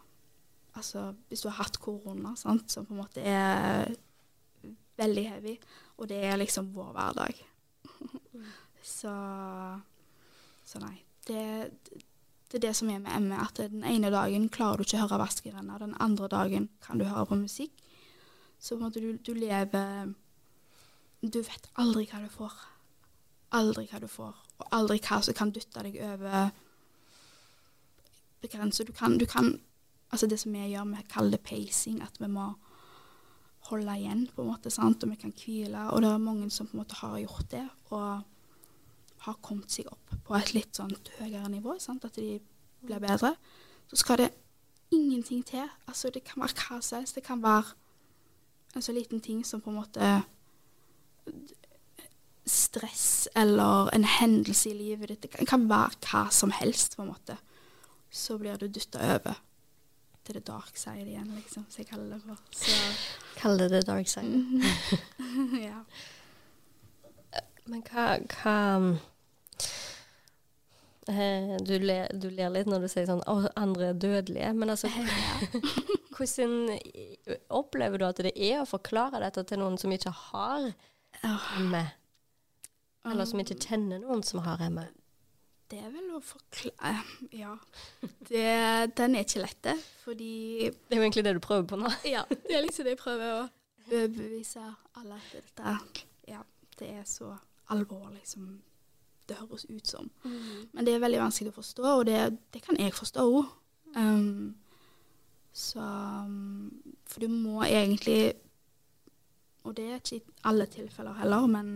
altså 0.74 1.14
hvis 1.30 1.46
du 1.46 1.50
har 1.50 1.64
hatt 1.64 1.80
korona, 1.80 2.36
sant, 2.36 2.72
som 2.72 2.86
på 2.86 2.96
en 2.96 3.02
måte 3.04 3.24
er 3.24 3.94
veldig 5.00 5.26
heavy, 5.30 5.56
og 5.98 6.10
det 6.12 6.20
er 6.26 6.40
liksom 6.40 6.72
vår 6.76 6.92
hverdag. 6.98 7.42
så 8.98 9.14
Så 10.66 10.80
nei. 10.80 11.00
Det, 11.26 11.42
det 12.52 12.58
er 12.58 12.68
det 12.68 12.76
som 12.78 12.90
er 12.90 13.00
med 13.02 13.22
ME, 13.22 13.38
at 13.42 13.58
den 13.58 13.84
ene 13.84 14.12
dagen 14.14 14.50
klarer 14.50 14.78
du 14.78 14.86
ikke 14.86 15.00
å 15.00 15.08
høre 15.08 15.22
vasken 15.22 15.56
renne, 15.56 15.80
den 15.82 15.96
andre 16.00 16.28
dagen 16.30 16.70
kan 16.82 17.00
du 17.00 17.06
høre 17.06 17.26
på 17.26 17.38
musikk. 17.38 17.74
Så 18.60 18.76
på 18.76 18.80
en 18.80 18.88
måte 18.88 19.02
du, 19.02 19.18
du 19.18 19.34
lever 19.34 20.14
Du 21.22 21.42
vet 21.42 21.70
aldri 21.76 22.06
hva 22.08 22.22
du 22.24 22.30
får. 22.32 22.54
Aldri 23.52 23.88
hva 23.90 24.00
du 24.00 24.08
får, 24.08 24.36
og 24.60 24.68
aldri 24.72 25.00
hva 25.04 25.22
som 25.26 25.36
kan 25.36 25.52
dytte 25.52 25.84
deg 25.84 25.98
over 26.06 26.52
begrenser. 28.42 28.86
Du 28.86 28.94
kan, 28.94 29.18
du 29.18 29.26
kan 29.26 29.60
Altså 30.12 30.26
det 30.28 30.40
som 30.40 30.54
vi 30.54 30.64
gjør, 30.72 30.88
vi 30.90 31.04
kaller 31.10 31.32
det 31.38 31.40
pacing, 31.46 32.02
at 32.02 32.16
vi 32.20 32.28
må 32.28 32.48
holde 33.70 33.96
igjen, 34.00 34.26
på 34.34 34.44
en 34.44 34.52
måte, 34.52 34.72
sant? 34.74 35.04
og 35.04 35.14
vi 35.14 35.20
kan 35.22 35.34
hvile. 35.36 35.88
Og 35.94 36.04
det 36.04 36.12
er 36.12 36.22
mange 36.24 36.50
som 36.54 36.68
på 36.68 36.78
en 36.78 36.84
måte 36.84 37.00
har 37.00 37.18
gjort 37.22 37.50
det, 37.52 37.66
og 37.94 38.22
har 39.26 39.42
kommet 39.46 39.72
seg 39.72 39.90
opp 39.92 40.14
på 40.26 40.36
et 40.38 40.54
litt 40.56 40.78
sånn 40.80 40.96
høyere 41.20 41.50
nivå, 41.52 41.78
sant? 41.82 42.06
at 42.08 42.18
de 42.20 42.40
blir 42.86 43.04
bedre. 43.04 43.34
Så 43.90 44.00
skal 44.04 44.24
det 44.24 44.30
ingenting 44.92 45.44
til. 45.46 45.68
Altså 45.88 46.10
det 46.14 46.24
kan 46.28 46.42
være 46.44 46.56
hva 46.58 46.82
som 46.82 47.00
helst. 47.00 47.16
Det 47.16 47.26
kan 47.26 47.44
være 47.44 47.76
en 48.76 48.86
så 48.86 48.94
liten 48.94 49.22
ting 49.22 49.46
som 49.46 49.62
på 49.62 49.72
en 49.72 49.80
måte 49.80 50.10
stress 52.50 53.28
eller 53.36 53.90
en 53.94 54.04
hendelse 54.04 54.70
i 54.70 54.78
livet 54.78 55.10
ditt. 55.10 55.22
Det 55.22 55.48
kan, 55.48 55.68
være 55.70 56.00
hva 56.10 56.26
som 56.34 56.52
helst, 56.52 56.98
på 56.98 57.06
en 57.06 57.12
måte. 57.12 57.38
Så 58.10 58.38
blir 58.42 58.58
du 58.58 58.68
dytta 58.68 59.02
over 59.16 59.38
til 60.26 60.38
the 60.38 60.42
dark 60.46 60.78
side 60.78 61.06
igjen, 61.06 61.30
liksom, 61.36 61.66
som 61.70 61.82
jeg 61.82 61.90
kaller 61.90 62.16
det 62.16 62.22
for. 62.26 62.42
Så 62.54 63.29
Kaller 63.40 63.70
det 63.72 63.86
dark 63.88 64.08
side. 64.08 64.44
ja. 65.70 65.84
Men 67.70 67.84
hva, 67.86 68.06
hva 68.34 68.56
eh, 71.08 71.56
du, 71.64 71.76
ler, 71.80 72.10
du 72.14 72.30
ler 72.34 72.52
litt 72.52 72.70
når 72.70 72.84
du 72.84 72.90
sier 72.92 73.06
sånn 73.08 73.22
Å, 73.30 73.38
andre 73.60 73.92
er 73.94 74.02
dødelige. 74.02 74.52
Men 74.58 74.74
altså 74.74 74.92
Hvordan 76.20 76.74
opplever 77.56 78.02
du 78.02 78.08
at 78.10 78.20
det 78.26 78.34
er 78.36 78.60
å 78.60 78.68
forklare 78.68 79.22
dette 79.24 79.46
til 79.48 79.62
noen 79.62 79.78
som 79.80 79.94
ikke 79.96 80.12
har 80.12 80.72
ME? 81.64 81.86
Eller 83.08 83.30
som 83.30 83.40
ikke 83.40 83.62
kjenner 83.64 84.02
noen 84.04 84.26
som 84.28 84.44
har 84.44 84.60
ME? 84.74 84.90
Det 85.70 85.78
er 85.78 85.90
vel 85.94 86.08
å 86.18 86.20
forklare 86.26 87.04
Ja. 87.36 87.54
Det, 88.02 88.46
den 88.98 89.16
er 89.16 89.26
ikke 89.26 89.44
lett. 89.44 89.70
Fordi 90.02 90.70
Det 90.70 90.96
er 90.96 91.02
jo 91.02 91.06
egentlig 91.06 91.26
det 91.28 91.36
du 91.38 91.42
prøver 91.44 91.68
på 91.70 91.78
nå. 91.78 91.92
Ja, 92.16 92.24
det 92.30 92.56
er 92.58 92.66
liksom 92.66 92.88
det 92.88 92.96
jeg 92.96 93.02
prøver 93.04 93.36
å 93.36 93.44
overbevise 93.90 94.66
alle 94.98 95.20
at 95.20 95.36
dette 95.36 95.76
Ja, 96.30 96.42
det 96.80 96.90
er 96.90 97.06
så 97.06 97.36
alvorlig 97.70 98.26
som 98.26 98.50
det 99.30 99.38
høres 99.38 99.68
ut 99.70 99.88
som. 99.88 100.10
Men 100.74 100.86
det 100.86 100.96
er 100.96 101.04
veldig 101.04 101.22
vanskelig 101.22 101.52
å 101.54 101.60
forstå, 101.60 101.86
og 101.86 102.06
det, 102.10 102.18
det 102.54 102.64
kan 102.66 102.80
jeg 102.82 102.96
forstå 102.98 103.26
òg. 103.30 103.52
Um, 103.94 104.56
så 105.54 105.82
um, 106.26 106.70
For 107.10 107.26
du 107.26 107.32
må 107.34 107.64
egentlig 107.66 108.36
Og 109.66 109.74
det 109.78 109.86
er 109.90 109.96
ikke 109.98 110.20
i 110.20 110.36
alle 110.46 110.68
tilfeller 110.70 111.18
heller, 111.18 111.48
men 111.50 111.72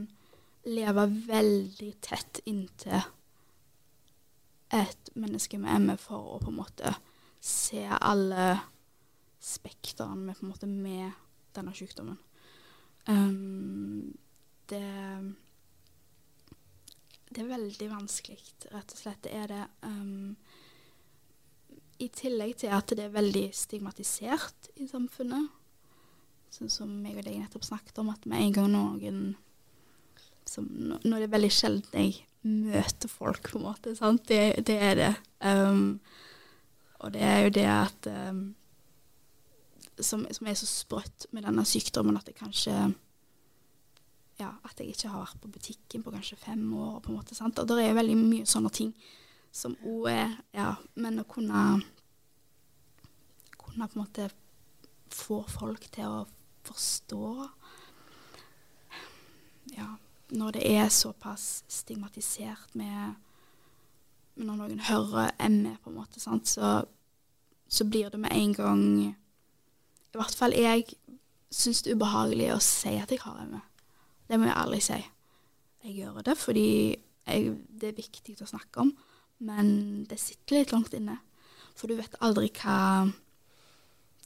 leve 0.69 1.07
veldig 1.27 1.89
tett 2.05 2.39
inntil 2.45 3.01
et 4.73 5.09
menneske 5.19 5.59
vi 5.61 5.69
er 5.69 5.81
med 5.83 6.01
for 6.01 6.35
å 6.35 6.41
på 6.41 6.51
en 6.51 6.59
måte 6.59 6.93
se 7.43 7.83
alle 7.85 8.57
spektrene 9.43 10.15
med, 10.15 10.37
på 10.37 10.45
en 10.45 10.53
måte 10.53 10.69
med 10.69 11.11
denne 11.55 11.73
sykdommen. 11.75 12.19
Um, 13.07 14.13
det 14.71 15.35
Det 17.33 17.41
er 17.41 17.49
veldig 17.49 17.89
vanskelig, 17.89 18.37
rett 18.69 18.91
og 18.93 18.97
slett. 18.97 19.23
Det 19.25 19.31
er 19.33 19.47
det. 19.47 19.63
Um, 19.81 20.35
I 21.99 22.07
tillegg 22.13 22.57
til 22.61 22.69
at 22.69 22.93
det 22.93 23.07
er 23.07 23.15
veldig 23.15 23.47
stigmatisert 23.57 24.69
i 24.77 24.85
samfunnet. 24.87 25.49
Sånn 26.53 26.69
som 26.69 26.91
jeg 27.01 27.17
og 27.17 27.25
deg 27.25 27.39
nettopp 27.41 27.65
snakket 27.65 27.97
om, 28.03 28.11
at 28.13 28.27
med 28.29 28.37
en 28.37 28.53
gang 28.53 28.69
noen 28.69 29.33
som, 30.49 30.67
Nå 31.03 31.15
er 31.15 31.25
det 31.25 31.31
veldig 31.33 31.51
sjelden 31.53 31.99
jeg 31.99 32.23
møter 32.43 33.11
folk, 33.11 33.47
på 33.51 33.59
en 33.59 33.67
måte. 33.69 33.95
Sant? 33.95 34.25
Det, 34.27 34.65
det 34.67 34.75
er 34.75 34.99
det. 34.99 35.13
Um, 35.39 36.01
og 37.03 37.13
det 37.15 37.23
er 37.23 37.39
jo 37.45 37.53
det 37.55 37.65
at 37.67 38.09
um, 38.29 38.43
som, 39.99 40.25
som, 40.31 40.47
er 40.47 40.57
så 40.57 40.67
sprøtt 40.67 41.27
med 41.31 41.45
denne 41.45 41.65
sykdommen 41.67 42.17
at 42.19 42.29
jeg 42.29 42.39
kanskje 42.39 42.75
Ja, 44.39 44.49
at 44.65 44.79
jeg 44.79 44.89
ikke 44.89 45.11
har 45.13 45.21
vært 45.27 45.41
på 45.43 45.51
butikken 45.53 46.03
på 46.03 46.11
kanskje 46.11 46.39
fem 46.41 46.63
år. 46.73 46.99
på 46.99 47.11
en 47.11 47.17
måte, 47.19 47.35
sant? 47.35 47.59
Og 47.59 47.67
det 47.67 47.83
er 47.85 47.93
veldig 47.93 48.15
mye 48.17 48.45
sånne 48.49 48.71
ting 48.73 48.93
som 49.53 49.75
òg 49.85 50.09
er 50.11 50.31
Ja, 50.55 50.75
men 50.95 51.21
å 51.21 51.27
kunne 51.29 51.83
Kunne 53.57 53.87
på 53.87 53.99
en 53.99 54.01
måte 54.01 54.29
få 55.13 55.43
folk 55.47 55.85
til 55.93 56.09
å 56.09 56.23
forstå 56.65 57.27
Ja, 59.77 59.93
når 60.33 60.55
det 60.57 60.63
er 60.65 60.89
såpass 60.89 61.63
stigmatisert 61.69 62.75
med 62.75 63.13
Når 64.35 64.55
noen 64.57 64.79
hører 64.79 65.29
ME, 65.49 65.75
på 65.83 65.91
en 65.91 65.95
måte, 65.95 66.19
sant, 66.19 66.47
så, 66.49 66.81
så 67.69 67.85
blir 67.85 68.09
det 68.09 68.19
med 68.19 68.33
en 68.33 68.53
gang 68.53 68.85
I 69.03 70.17
hvert 70.17 70.35
fall 70.35 70.55
jeg 70.57 70.87
syns 71.53 71.83
det 71.85 71.91
er 71.91 71.99
ubehagelig 71.99 72.47
å 72.55 72.61
si 72.65 72.95
at 72.97 73.11
jeg 73.13 73.21
har 73.21 73.43
ME. 73.45 73.59
Det 74.25 74.39
må 74.39 74.47
jeg 74.47 74.57
ærlig 74.57 74.79
si. 74.81 74.97
Jeg 75.83 75.95
gjør 75.99 76.23
det 76.25 76.33
fordi 76.41 76.69
jeg, 77.27 77.53
det 77.69 77.91
er 77.91 77.99
viktig 77.99 78.35
å 78.41 78.49
snakke 78.49 78.81
om, 78.81 78.89
men 79.45 79.67
det 80.09 80.17
sitter 80.17 80.57
litt 80.57 80.73
langt 80.73 80.95
inne. 80.97 81.19
For 81.77 81.89
du 81.89 81.97
vet 81.99 82.17
aldri 82.25 82.49
hva 82.57 83.05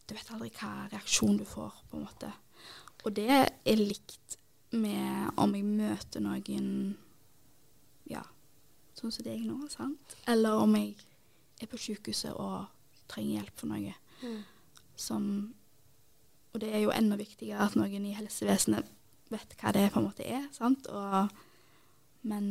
Du 0.08 0.14
vet 0.16 0.30
aldri 0.32 0.54
hva 0.56 0.88
reaksjon 0.88 1.36
du 1.36 1.44
får, 1.44 1.82
på 1.90 1.98
en 1.98 2.06
måte. 2.06 2.30
Og 3.04 3.12
det 3.12 3.28
er 3.28 3.76
likt 3.76 4.38
med 4.78 5.38
om 5.42 5.54
jeg 5.56 5.66
møter 5.68 6.24
noen 6.24 6.70
ja, 8.08 8.24
sånn 8.98 9.14
som 9.14 9.26
deg 9.26 9.46
nå, 9.46 9.60
sant? 9.72 10.18
Eller 10.30 10.62
om 10.62 10.76
jeg 10.78 10.96
er 11.62 11.70
på 11.70 11.80
sykehuset 11.82 12.36
og 12.36 12.68
trenger 13.10 13.40
hjelp 13.40 13.62
for 13.62 13.72
noe. 13.72 13.96
Mm. 14.22 14.44
Som 14.98 15.24
Og 16.54 16.62
det 16.64 16.72
er 16.74 16.82
jo 16.82 16.94
enda 16.96 17.18
viktigere 17.20 17.66
at 17.68 17.76
noen 17.78 18.06
i 18.08 18.16
helsevesenet 18.18 18.88
vet 19.30 19.58
hva 19.60 19.74
det 19.76 19.90
på 19.92 20.00
en 20.00 20.08
måte 20.08 20.26
er, 20.26 20.48
sant? 20.56 20.88
Og, 20.88 21.28
men 22.26 22.48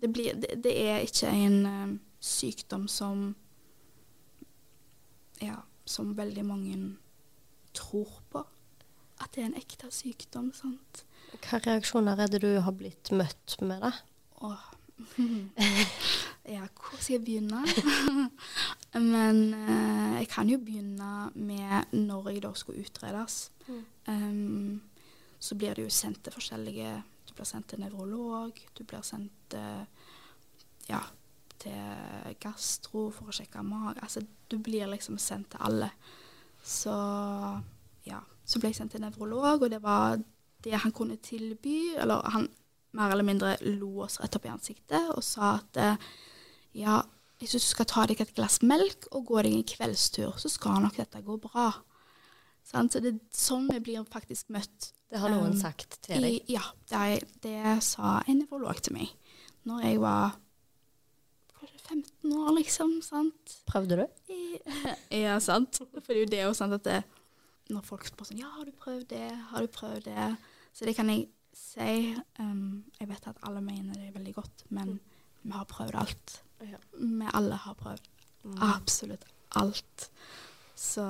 det, 0.00 0.08
blir, 0.08 0.38
det, 0.38 0.54
det, 0.64 0.72
er 0.86 1.04
ikke 1.04 1.28
en 1.28 1.58
um, 1.66 1.98
sykdom 2.20 2.88
som 2.88 3.34
Ja, 5.40 5.56
som 5.88 6.16
veldig 6.16 6.44
mange 6.44 6.78
tror 7.74 8.20
på 8.30 8.44
at 9.30 9.36
det 9.36 9.42
er 9.44 9.50
en 9.52 9.60
ekte 9.60 9.88
sykdom. 9.94 10.50
sant? 10.54 11.04
Hva 11.38 11.60
reaksjoner 11.62 12.18
er 12.18 12.30
det 12.30 12.42
du 12.42 12.50
har 12.58 12.74
blitt 12.74 13.12
møtt 13.14 13.54
med, 13.62 13.78
da? 13.84 13.92
Åh. 14.42 14.64
ja, 16.56 16.66
hvor 16.74 16.98
skal 16.98 17.14
jeg 17.14 17.22
begynne? 17.24 17.62
Men 19.14 19.54
eh, 19.54 20.18
jeg 20.18 20.28
kan 20.34 20.50
jo 20.50 20.58
begynne 20.58 21.30
med 21.38 21.94
når 21.94 22.28
jeg 22.32 22.42
da 22.42 22.52
skal 22.58 22.82
utredes. 22.82 23.38
Mm. 23.68 23.84
Um, 24.10 24.82
så 25.38 25.54
blir 25.54 25.78
det 25.78 25.86
jo 25.86 25.94
sendt 25.94 26.24
til 26.24 26.34
forskjellige 26.34 27.02
Du 27.28 27.34
blir 27.34 27.46
sendt 27.46 27.70
til 27.70 27.80
nevrolog, 27.80 28.58
du 28.74 28.82
blir 28.84 29.04
sendt 29.06 29.54
uh, 29.54 29.86
ja, 30.90 31.00
til 31.62 32.34
gastro 32.42 33.06
for 33.14 33.30
å 33.30 33.34
sjekke 33.36 33.62
mage. 33.62 34.02
Altså, 34.02 34.24
du 34.50 34.58
blir 34.58 34.90
liksom 34.90 35.20
sendt 35.22 35.52
til 35.54 35.62
alle. 35.62 35.92
Så 36.60 36.90
ja. 38.10 38.20
Så 38.44 38.58
ble 38.58 38.72
jeg 38.72 38.80
sendt 38.80 38.96
til 38.96 39.04
nevrolog, 39.04 39.62
og 39.62 39.70
det 39.70 39.80
var 39.82 40.18
det 40.64 40.74
han 40.82 40.92
kunne 40.92 41.20
tilby. 41.22 41.94
Eller 42.00 42.26
han 42.34 42.48
mer 42.98 43.14
eller 43.14 43.26
mindre 43.26 43.54
lo 43.78 44.02
oss 44.04 44.18
rett 44.20 44.34
opp 44.36 44.48
i 44.48 44.50
ansiktet 44.50 45.12
og 45.14 45.22
sa 45.22 45.52
at 45.60 45.78
ja, 46.74 46.96
hvis 47.40 47.54
du 47.56 47.62
skal 47.62 47.88
ta 47.88 48.02
deg 48.10 48.20
et 48.20 48.34
glass 48.36 48.58
melk 48.66 49.06
og 49.14 49.30
gå 49.30 49.44
deg 49.46 49.54
en 49.56 49.68
kveldstur, 49.68 50.34
så 50.42 50.50
skal 50.52 50.82
nok 50.84 50.98
dette 51.00 51.22
gå 51.24 51.38
bra. 51.40 51.70
Sånn, 52.68 52.90
så 52.92 53.00
det 53.02 53.14
er 53.14 53.20
sånn 53.34 53.70
vi 53.70 53.80
blir 53.86 54.04
faktisk 54.12 54.50
møtt. 54.52 54.90
Det 55.10 55.18
har 55.22 55.32
noen 55.32 55.56
um, 55.56 55.58
sagt 55.58 55.96
til 56.04 56.22
deg? 56.22 56.36
I, 56.36 56.54
ja, 56.58 56.62
det, 56.92 57.30
det, 57.42 57.78
sa 57.82 58.20
en 58.26 58.42
nevrolog 58.42 58.82
til 58.84 58.98
meg 58.98 59.14
når 59.68 59.82
jeg 59.88 60.02
var 60.04 60.36
15 61.90 62.34
år, 62.36 62.52
liksom. 62.54 62.92
sant? 63.02 63.56
Prøvde 63.68 63.98
du? 64.02 64.04
I, 64.30 64.60
ja, 65.24 65.40
sant. 65.42 65.80
For 65.80 66.12
det 66.12 66.20
er 66.20 66.22
jo 66.22 66.30
det 66.30 66.44
jo 66.44 66.52
sant 66.56 66.76
at 66.76 66.86
det, 66.86 67.00
når 67.70 67.86
folk 67.86 68.06
spør 68.08 68.28
sånn 68.28 68.40
Ja, 68.42 68.50
har 68.56 68.68
du 68.68 68.72
prøvd 68.76 69.08
det? 69.12 69.28
Har 69.50 69.64
du 69.64 69.70
prøvd 69.72 70.08
det? 70.08 70.30
Så 70.72 70.86
det 70.88 70.94
kan 70.98 71.10
jeg 71.10 71.28
si. 71.56 72.14
Um, 72.38 72.84
jeg 73.00 73.10
vet 73.10 73.28
at 73.30 73.42
alle 73.46 73.62
mener 73.64 73.98
det 73.98 74.14
veldig 74.14 74.34
godt, 74.34 74.64
men 74.68 74.94
mm. 74.94 75.00
vi 75.42 75.52
har 75.56 75.68
prøvd 75.70 75.98
alt. 76.02 76.40
Ja. 76.60 76.80
Vi 76.94 77.30
alle 77.34 77.58
har 77.64 77.74
prøvd 77.74 78.08
mm. 78.44 78.58
absolutt 78.70 79.24
alt. 79.58 80.10
Så, 80.74 81.06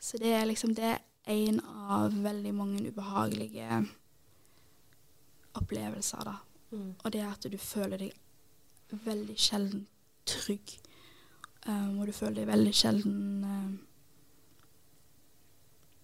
så, 0.00 0.18
det 0.18 0.32
er 0.34 0.44
liksom 0.44 0.74
det 0.74 0.84
er 0.84 0.98
en 1.30 1.60
av 1.62 2.14
veldig 2.22 2.54
mange 2.54 2.88
ubehagelige 2.88 3.82
opplevelser, 5.54 6.24
da. 6.24 6.34
Mm. 6.72 6.94
Og 7.04 7.12
det 7.12 7.20
er 7.20 7.30
at 7.30 7.46
du 7.52 7.58
føler 7.58 8.00
deg 8.00 9.02
veldig 9.04 9.36
sjelden 9.38 9.86
trygg. 10.26 10.78
Um, 11.66 12.00
og 12.00 12.08
du 12.08 12.12
føler 12.16 12.40
deg 12.40 12.50
veldig 12.50 12.74
sjelden 12.74 13.44
um, 13.44 13.74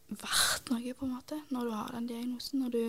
verdt 0.08 0.70
noe, 0.72 0.94
på 0.96 1.06
en 1.06 1.14
måte, 1.14 1.40
når 1.52 1.68
du 1.68 1.72
har 1.76 1.94
den 1.94 2.08
diagnosen. 2.08 2.62
Når 2.64 2.74
du 2.74 2.84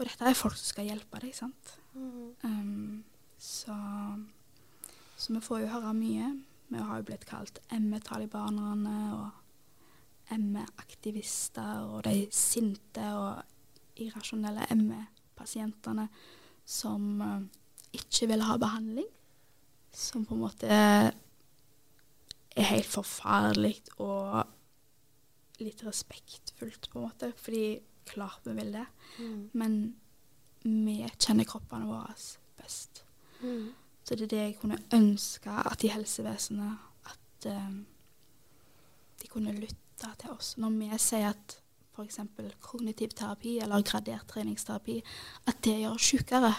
og 0.00 0.06
dette 0.08 0.30
er 0.30 0.36
folk 0.38 0.56
som 0.56 0.70
skal 0.70 0.86
hjelpe 0.88 1.20
deg, 1.20 1.34
sant. 1.36 1.74
Mm. 1.92 2.30
Um, 2.40 3.04
så, 3.36 3.74
så, 5.12 5.34
vi 5.34 5.42
får 5.44 5.64
jo 5.64 5.72
høre 5.74 5.92
mye. 5.92 6.30
Vi 6.70 6.80
har 6.80 7.00
jo 7.00 7.06
blitt 7.10 7.26
kalt 7.28 7.60
ME-talibanerne 7.74 8.96
og 9.18 10.38
ME-aktivister 10.40 11.82
og 11.84 12.04
de 12.06 12.28
sinte 12.32 13.04
og 13.18 13.42
irrasjonelle 14.00 14.64
ME-pasientene 14.78 16.06
som 16.64 17.10
uh, 17.20 17.42
ikke 17.92 18.30
vil 18.30 18.46
ha 18.48 18.56
behandling. 18.62 19.10
Som 19.92 20.24
på 20.24 20.38
en 20.38 20.44
måte 20.46 20.70
er 20.70 21.12
helt 22.56 22.88
forferdelig 22.88 23.82
og 23.98 24.46
litt 25.66 25.84
respektfullt, 25.86 26.90
på 26.90 26.98
en 26.98 27.08
måte. 27.08 27.32
Fordi 27.36 27.80
klart 28.10 28.46
vi 28.46 28.54
vil 28.58 28.72
det. 28.72 28.86
Mm. 29.18 29.50
Men 29.52 29.76
vi 30.62 30.96
kjenner 31.18 31.48
kroppene 31.48 31.88
våre 31.88 32.14
best. 32.60 33.04
Mm. 33.40 33.70
Så 34.04 34.16
det 34.16 34.26
er 34.26 34.32
det 34.32 34.42
jeg 34.42 34.58
kunne 34.60 34.80
ønske 34.96 35.52
at 35.70 35.84
i 35.84 35.92
helsevesenet 35.92 36.86
At 37.10 37.46
um, 37.46 37.86
de 39.22 39.28
kunne 39.28 39.52
lytte 39.52 40.10
til 40.18 40.30
oss. 40.30 40.56
Når 40.58 40.70
vi 40.76 40.98
sier 40.98 41.30
at 41.30 41.56
f.eks. 41.94 42.20
kognitiv 42.60 43.14
terapi 43.16 43.58
eller 43.58 43.82
gradert 43.82 44.28
treningsterapi, 44.28 45.00
at 45.46 45.56
det 45.64 45.78
gjør 45.80 45.96
oss 45.96 46.10
sjukere. 46.12 46.52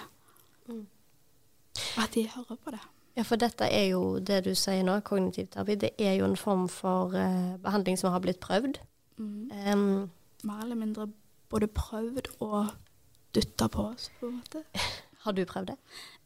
Mm. 0.67 0.87
At 1.97 2.13
de 2.13 2.27
hører 2.29 2.57
på 2.63 2.73
det. 2.73 2.81
Ja, 3.17 3.23
for 3.27 3.35
dette 3.35 3.67
er 3.67 3.89
jo 3.91 4.19
det 4.19 4.43
du 4.45 4.53
sier 4.55 4.83
nå, 4.87 4.99
kognitiv 5.05 5.49
terapi. 5.51 5.75
Det 5.75 5.91
er 5.99 6.13
jo 6.19 6.25
en 6.25 6.37
form 6.37 6.67
for 6.69 7.15
uh, 7.15 7.57
behandling 7.63 7.99
som 7.99 8.13
har 8.13 8.23
blitt 8.23 8.39
prøvd. 8.43 8.79
Mm. 9.21 9.51
Um, 9.73 10.09
Mer 10.43 10.63
eller 10.63 10.75
mindre 10.75 11.07
både 11.49 11.67
prøvd 11.67 12.31
og 12.41 12.71
dytta 13.35 13.67
på 13.69 13.83
oss, 13.91 14.09
på 14.19 14.29
en 14.29 14.39
måte. 14.39 14.63
Har 15.23 15.35
du 15.37 15.43
prøvd 15.45 15.67
det? 15.69 15.77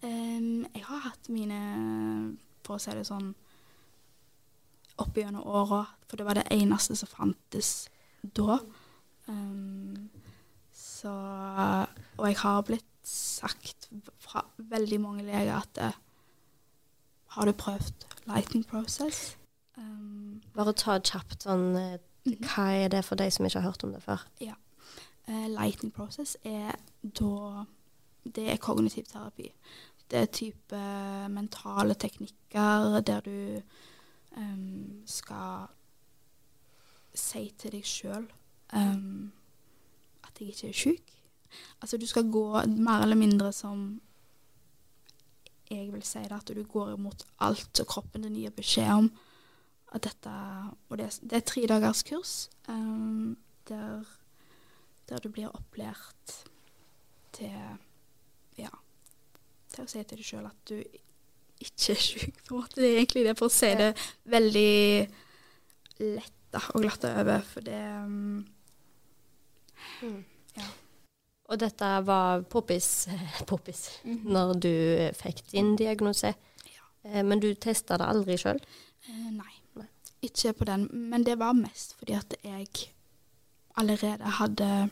Um, 0.04 0.66
jeg 0.72 0.86
har 0.88 1.02
hatt 1.10 1.28
mine, 1.30 1.58
for 2.64 2.78
å 2.78 2.80
si 2.80 2.94
det 2.96 3.04
sånn, 3.10 3.34
opp 5.04 5.18
gjennom 5.20 5.44
åra. 5.44 5.82
For 6.08 6.22
det 6.22 6.28
var 6.30 6.40
det 6.40 6.48
eneste 6.56 6.96
som 6.96 7.12
fantes 7.12 7.90
da. 8.24 8.62
Um, 9.28 10.08
så 10.76 11.12
Og 11.12 12.28
jeg 12.30 12.38
har 12.40 12.64
blitt 12.66 13.08
sagt 13.10 13.90
fra 14.22 14.46
veldig 14.58 15.00
mange 15.02 15.26
leger 15.26 15.56
at 15.58 15.72
det, 15.76 15.92
Har 17.36 17.46
du 17.46 17.52
prøvd 17.52 18.06
lighting 18.30 18.64
process? 18.64 19.36
Um, 19.76 20.42
Bare 20.56 20.74
ta 20.78 21.00
kjapt 21.04 21.44
sånn 21.44 21.74
eh. 21.76 21.98
Hva 22.26 22.70
er 22.74 22.90
det 22.90 23.04
for 23.06 23.20
deg 23.20 23.34
som 23.34 23.46
ikke 23.46 23.62
har 23.62 23.70
hørt 23.70 23.84
om 23.86 23.94
det 23.94 24.04
før? 24.04 24.26
Ja. 24.42 24.56
Uh, 25.28 25.48
lightning 25.50 25.94
process 25.94 26.38
er 26.44 26.76
da 27.02 27.66
Det 28.26 28.50
er 28.52 28.58
kognitiv 28.58 29.06
terapi. 29.06 29.52
Det 30.12 30.20
er 30.20 30.26
type 30.26 30.78
mentale 31.30 31.94
teknikker 31.94 33.00
der 33.06 33.20
du 33.22 33.62
um, 34.38 35.02
skal 35.06 35.68
si 37.14 37.54
til 37.58 37.72
deg 37.72 37.86
sjøl 37.86 38.26
um, 38.74 39.32
at 40.24 40.42
jeg 40.42 40.48
ikke 40.50 40.70
er 40.70 40.74
sjuk. 40.74 41.14
Altså 41.82 41.98
du 41.98 42.08
skal 42.08 42.32
gå 42.32 42.66
mer 42.66 43.06
eller 43.06 43.16
mindre 43.16 43.54
som 43.54 44.02
jeg 45.70 45.94
vil 45.94 46.04
si 46.04 46.20
det, 46.20 46.32
at 46.32 46.52
du 46.56 46.64
går 46.64 46.94
imot 46.94 47.26
alt 47.40 47.82
kroppen 47.88 48.22
din 48.22 48.36
gir 48.36 48.54
beskjed 48.54 48.92
om. 48.94 49.12
At 49.96 50.04
dette, 50.04 50.36
og 50.90 51.00
det, 51.00 51.10
det 51.24 51.40
er 51.40 51.48
tre 51.48 51.64
dagers 51.72 52.04
kurs 52.04 52.34
um, 52.68 53.38
der, 53.70 54.04
der, 55.08 55.22
du 55.24 55.30
blir 55.32 55.54
opplært 55.56 56.40
til 57.36 57.56
ja, 58.60 58.72
til 59.72 59.86
å 59.86 59.88
si 59.88 60.04
til 60.04 60.20
deg 60.20 60.28
sjøl 60.28 60.50
at 60.50 60.60
du 60.68 60.78
ikke 61.64 61.94
er 61.94 62.02
sjuk, 62.04 62.42
på 62.44 62.56
en 62.56 62.62
måte. 62.62 62.82
Det 62.82 62.90
er 62.90 62.98
egentlig 63.00 63.24
det, 63.28 63.36
for 63.40 63.48
å 63.48 63.56
si 63.56 63.72
det 63.80 63.92
veldig 64.32 64.76
lett 66.04 66.40
da, 66.52 66.62
og 66.74 66.84
glatt 66.84 67.08
over, 67.08 67.46
for 67.48 67.68
det 67.68 67.82
um, 68.04 68.44
mm. 70.04 70.24
Ja. 70.56 70.68
Og 71.52 71.60
dette 71.62 71.90
var 72.08 72.46
poppis, 72.50 73.08
poppis 73.50 73.90
mm 74.04 74.18
-hmm. 74.18 74.32
når 74.32 74.54
du 74.54 75.12
fikk 75.14 75.52
din 75.52 75.76
diagnose. 75.76 76.34
Ja. 76.66 77.12
Eh, 77.12 77.24
men 77.24 77.40
du 77.40 77.54
testa 77.54 77.98
det 77.98 78.08
aldri 78.08 78.38
sjøl? 78.38 78.60
Eh, 79.08 79.32
nei. 79.32 79.55
Ikke 80.26 80.54
på 80.58 80.68
den. 80.68 80.88
Men 80.92 81.26
det 81.26 81.38
var 81.40 81.54
mest 81.58 81.96
fordi 82.00 82.18
at 82.18 82.36
jeg 82.44 82.68
allerede 83.78 84.36
hadde 84.40 84.90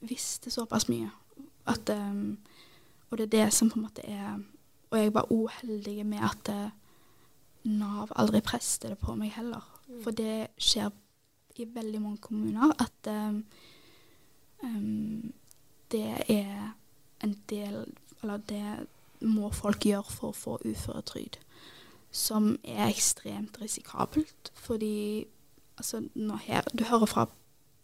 visste 0.00 0.50
såpass 0.50 0.88
mye. 0.88 1.10
At 1.66 1.90
um, 1.90 2.38
Og 3.10 3.18
det 3.18 3.24
er 3.24 3.44
det 3.44 3.52
som 3.52 3.70
på 3.70 3.78
en 3.78 3.82
måte 3.82 4.02
er 4.08 4.38
Og 4.90 4.98
jeg 4.98 5.14
var 5.14 5.32
uheldig 5.32 6.06
med 6.06 6.18
at 6.18 6.48
uh, 6.48 6.70
Nav 7.64 8.10
aldri 8.16 8.40
presset 8.40 8.90
det 8.90 8.98
på 8.98 9.14
meg 9.14 9.30
heller. 9.30 9.62
Mm. 9.88 10.02
For 10.02 10.10
det 10.10 10.46
skjer 10.58 10.90
i 11.56 11.66
veldig 11.74 12.00
mange 12.02 12.18
kommuner 12.18 12.72
at 12.78 13.10
um, 13.12 13.44
um, 14.62 15.32
det 15.92 16.24
er 16.28 16.72
en 17.22 17.36
del 17.48 17.86
Eller 18.22 18.36
det 18.36 18.86
må 19.20 19.50
folk 19.50 19.86
gjøre 19.86 20.10
for 20.10 20.32
å 20.32 20.36
få 20.36 20.58
uføretrygd. 20.64 21.38
Som 22.12 22.58
er 22.64 22.90
ekstremt 22.90 23.56
risikabelt, 23.60 24.52
fordi 24.54 25.26
altså, 25.76 26.02
her, 26.44 26.62
Du 26.78 26.84
hører 26.84 27.06
fra 27.06 27.26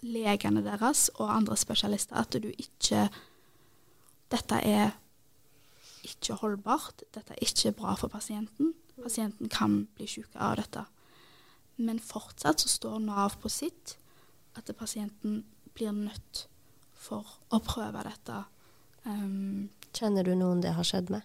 legene 0.03 0.63
deres 0.63 1.09
og 1.15 1.37
andre 1.37 1.57
spesialister 1.57 2.17
at 2.17 2.33
du 2.33 2.49
ikke 2.49 3.09
Dette 4.31 4.55
er 4.55 4.91
ikke 6.05 6.35
holdbart. 6.43 7.03
Dette 7.15 7.33
er 7.33 7.41
ikke 7.43 7.73
bra 7.73 7.95
for 7.95 8.09
pasienten. 8.09 8.75
Pasienten 9.03 9.49
kan 9.49 9.87
bli 9.97 10.07
syk 10.07 10.37
av 10.37 10.59
dette. 10.61 10.85
Men 11.77 12.01
fortsatt 12.03 12.61
så 12.61 12.69
står 12.69 12.99
Nav 12.99 13.39
på 13.41 13.49
sitt, 13.49 13.97
at 14.57 14.71
pasienten 14.77 15.45
blir 15.75 15.93
nødt 15.95 16.49
for 16.99 17.39
å 17.55 17.61
prøve 17.63 18.03
dette. 18.05 18.43
Um, 19.07 19.71
Kjenner 19.95 20.27
du 20.27 20.35
noen 20.37 20.61
det 20.61 20.75
har 20.77 20.87
skjedd 20.87 21.13
med? 21.15 21.23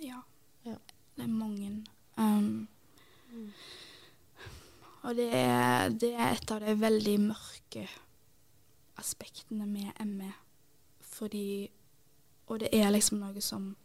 Ja. 0.00 0.22
ja. 0.64 0.78
Det 1.16 1.26
er 1.26 1.32
mange. 1.32 1.72
Um. 2.18 2.68
Og 5.02 5.14
det 5.14 5.28
er, 5.32 5.88
det 5.88 6.14
er, 6.14 6.32
et 6.34 6.50
av 6.50 6.60
de 6.60 6.74
veldig 6.80 7.16
mørke 7.28 7.84
aspektene 8.98 9.66
med 9.66 10.06
ME. 10.06 10.32
Fordi 11.00 11.70
Og 12.48 12.60
det 12.60 12.68
er 12.72 12.90
liksom 12.90 13.18
noe 13.20 13.40
som 13.44 13.76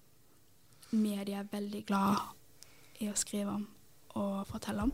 media 0.92 1.42
er 1.42 1.50
veldig 1.52 1.82
glad 1.86 2.22
i 3.04 3.10
å 3.12 3.16
skrive 3.20 3.52
om 3.58 3.68
og 4.16 4.48
fortelle 4.48 4.86
om. 4.88 4.94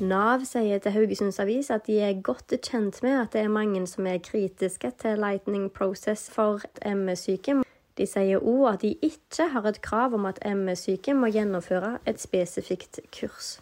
Nav 0.00 0.46
sier 0.48 0.80
til 0.80 0.94
Haugesunds 0.94 1.40
Avis 1.42 1.68
at 1.74 1.84
de 1.90 1.98
er 2.00 2.22
godt 2.24 2.54
kjent 2.64 3.02
med 3.04 3.18
at 3.20 3.34
det 3.34 3.42
er 3.44 3.52
mange 3.52 3.82
som 3.86 4.06
er 4.08 4.22
kritiske 4.24 4.94
til 5.02 5.20
Lightning 5.20 5.68
Process 5.76 6.30
for 6.32 6.64
ME-syke. 6.80 7.60
De 8.00 8.06
sier 8.08 8.40
òg 8.40 8.62
at 8.70 8.80
de 8.80 8.94
ikke 9.04 9.50
har 9.52 9.66
et 9.68 9.80
krav 9.84 10.14
om 10.16 10.24
at 10.24 10.38
ME-syke 10.56 11.12
må 11.12 11.28
gjennomføre 11.28 11.98
et 12.08 12.20
spesifikt 12.20 13.00
kurs. 13.12 13.58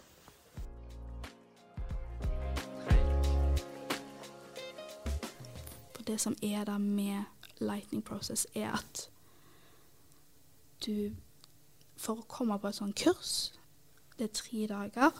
Det 6.07 6.15
som 6.21 6.37
er 6.41 6.63
der 6.65 6.77
med 6.77 7.27
Lightning 7.59 8.03
Process, 8.03 8.47
er 8.55 8.71
at 8.79 9.09
du 10.85 11.11
For 11.99 12.15
å 12.15 12.29
komme 12.31 12.55
på 12.63 12.69
et 12.69 12.77
sånt 12.77 12.95
kurs, 12.95 13.51
det 14.15 14.29
er 14.29 14.37
tre 14.39 14.67
dager 14.71 15.17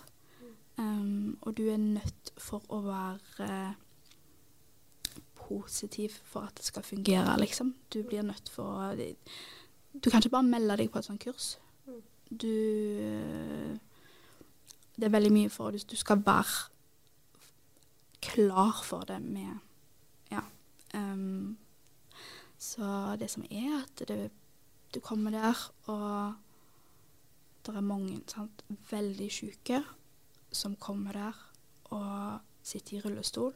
Um, 0.80 1.38
og 1.42 1.58
du 1.58 1.70
er 1.70 1.78
nødt 1.78 2.32
for 2.38 2.64
å 2.72 2.78
være 2.86 3.76
positiv 5.50 6.20
for 6.24 6.48
at 6.48 6.58
det 6.58 6.66
skal 6.66 6.86
fungere, 6.86 7.38
liksom. 7.42 7.74
Du 7.94 8.04
blir 8.04 8.24
nødt 8.24 8.50
for 8.54 8.64
å 8.64 9.14
Du 10.04 10.10
kan 10.10 10.22
ikke 10.22 10.38
bare 10.38 10.44
melde 10.44 10.78
deg 10.78 10.92
på 10.92 11.00
et 11.00 11.06
sånt 11.06 11.22
kurs. 11.24 11.58
Du 12.30 13.80
Det 15.00 15.06
er 15.06 15.10
veldig 15.10 15.32
mye 15.32 15.50
for 15.50 15.72
Du 15.72 15.96
skal 15.96 16.22
være 16.26 16.70
klar 18.22 18.84
for 18.84 19.06
det 19.08 19.22
med 19.22 19.60
Ja. 20.32 20.42
Um, 20.94 21.58
så 22.58 23.16
det 23.20 23.30
som 23.32 23.44
er, 23.50 23.84
at 23.84 24.08
det, 24.08 24.32
du 24.94 25.00
kommer 25.00 25.32
der, 25.32 25.72
og 25.86 26.34
det 27.66 27.76
er 27.76 27.82
mange 27.82 28.22
sant, 28.28 28.64
veldig 28.92 29.32
sjuke 29.32 29.84
som 30.52 30.76
kommer 30.76 31.12
der 31.12 31.34
og 31.94 32.40
sitter 32.64 32.98
i 32.98 33.02
rullestol, 33.02 33.54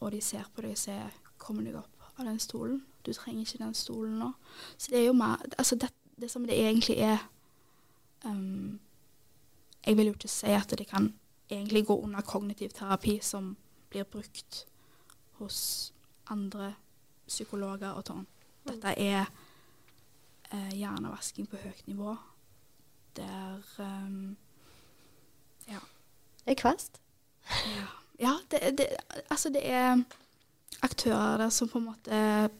og 0.00 0.12
de 0.12 0.20
ser 0.20 0.44
på 0.54 0.62
deg 0.62 0.70
og 0.70 0.78
sier 0.78 1.10
'Kom 1.38 1.64
deg 1.64 1.74
opp 1.76 2.18
av 2.18 2.24
den 2.26 2.38
stolen. 2.38 2.84
Du 3.06 3.12
trenger 3.12 3.40
ikke 3.40 3.64
den 3.64 3.74
stolen 3.74 4.18
nå.' 4.18 4.32
Så 4.78 4.90
det 4.90 4.98
er 4.98 5.06
jo 5.06 5.12
mer 5.12 5.36
Altså, 5.58 5.74
det, 5.74 5.90
det 6.20 6.30
som 6.30 6.46
det 6.46 6.54
egentlig 6.58 6.98
er 6.98 7.18
um, 8.24 8.80
Jeg 9.86 9.96
vil 9.96 10.06
jo 10.06 10.12
ikke 10.12 10.28
si 10.28 10.46
at 10.46 10.74
det 10.78 10.86
kan 10.86 11.14
egentlig 11.50 11.86
gå 11.86 12.00
under 12.00 12.20
kognitiv 12.20 12.70
terapi, 12.70 13.18
som 13.22 13.56
blir 13.90 14.04
brukt 14.04 14.66
hos 15.32 15.92
andre 16.30 16.74
psykologer 17.28 17.92
og 17.92 18.06
sånn. 18.06 18.26
Dette 18.66 18.94
er 18.96 19.26
uh, 20.54 20.70
hjernevasking 20.72 21.48
på 21.50 21.56
høyt 21.56 21.86
nivå, 21.86 22.16
der 23.16 23.60
um, 23.78 24.36
ja. 25.68 25.80
Det 26.44 26.50
er 26.50 26.60
kvast. 26.60 27.00
Ja, 27.76 27.86
ja 28.20 28.36
det, 28.50 28.78
det, 28.78 28.86
altså 29.30 29.50
det 29.50 29.62
er 29.66 30.04
aktører 30.82 31.38
der 31.38 31.48
som 31.48 31.68
på 31.68 31.78
en 31.78 31.88
måte 31.88 32.50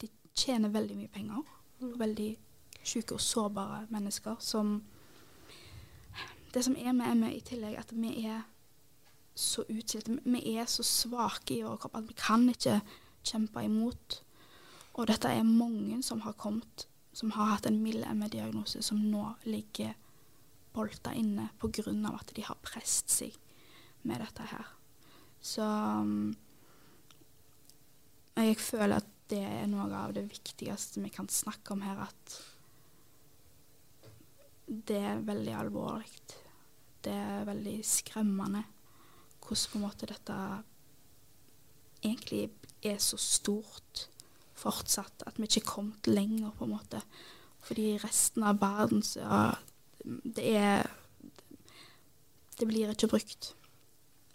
De 0.00 0.08
tjener 0.34 0.72
veldig 0.72 0.96
mye 0.96 1.12
penger 1.12 1.42
mm. 1.80 1.98
veldig 1.98 2.30
syke 2.82 3.14
og 3.14 3.20
sårbare 3.20 3.86
mennesker 3.90 4.36
som 4.40 4.82
Det 6.54 6.64
som 6.64 6.76
er 6.76 6.92
med 6.92 7.14
ME 7.16 7.30
i 7.32 7.40
tillegg, 7.40 7.78
at 7.78 7.92
vi 7.96 8.26
er 8.26 8.42
så 9.34 9.62
utslitte. 9.68 10.18
Vi 10.24 10.56
er 10.56 10.66
så 10.68 10.82
svake 10.82 11.54
i 11.54 11.62
vår 11.62 11.78
kropp 11.80 11.96
at 11.96 12.08
vi 12.08 12.12
kan 12.12 12.48
ikke 12.48 12.80
kjempe 13.24 13.62
imot. 13.64 14.18
Og 14.92 15.08
dette 15.08 15.28
er 15.28 15.42
mange 15.42 16.02
som 16.02 16.20
har 16.20 16.32
kommet, 16.32 16.86
som 17.12 17.30
har 17.30 17.54
hatt 17.54 17.66
en 17.66 17.80
mild 17.82 18.04
ME-diagnose, 18.04 18.82
som 18.82 19.00
nå 19.00 19.30
ligger 19.44 19.94
bolta 20.72 21.14
inne 21.16 21.48
pga. 21.60 22.12
at 22.20 22.36
de 22.36 22.44
har 22.44 22.58
presset 22.62 23.10
seg 23.10 23.38
med 24.08 24.22
dette 24.22 24.46
her. 24.50 24.70
Så 25.42 25.64
um, 25.64 26.32
jeg 28.38 28.56
føler 28.62 29.00
at 29.00 29.10
det 29.32 29.42
er 29.42 29.68
noe 29.70 29.88
av 29.96 30.12
det 30.16 30.26
viktigste 30.28 31.02
vi 31.02 31.10
kan 31.12 31.28
snakke 31.32 31.74
om 31.74 31.82
her, 31.84 32.04
at 32.04 32.38
det 34.66 34.98
er 34.98 35.24
veldig 35.26 35.54
alvorlig. 35.56 36.08
Det 37.02 37.12
er 37.12 37.48
veldig 37.48 37.80
skremmende 37.86 38.62
hvordan 39.42 39.70
på 39.72 39.78
en 39.78 39.82
måte 39.82 40.06
dette 40.06 40.34
egentlig 42.02 42.44
er 42.86 42.98
så 43.02 43.18
stort 43.20 44.06
fortsatt, 44.58 45.24
at 45.26 45.38
vi 45.38 45.48
ikke 45.48 45.62
er 45.64 45.70
kommet 45.70 46.06
lenger, 46.06 46.52
på 46.56 46.66
en 46.66 46.74
måte. 46.76 47.02
Fordi 47.62 47.96
resten 48.02 48.46
av 48.46 48.60
verden 48.62 49.02
så 49.06 49.22
det 50.02 50.56
er 50.58 50.90
Det 52.58 52.66
blir 52.68 52.90
ikke 52.92 53.08
brukt. 53.08 53.54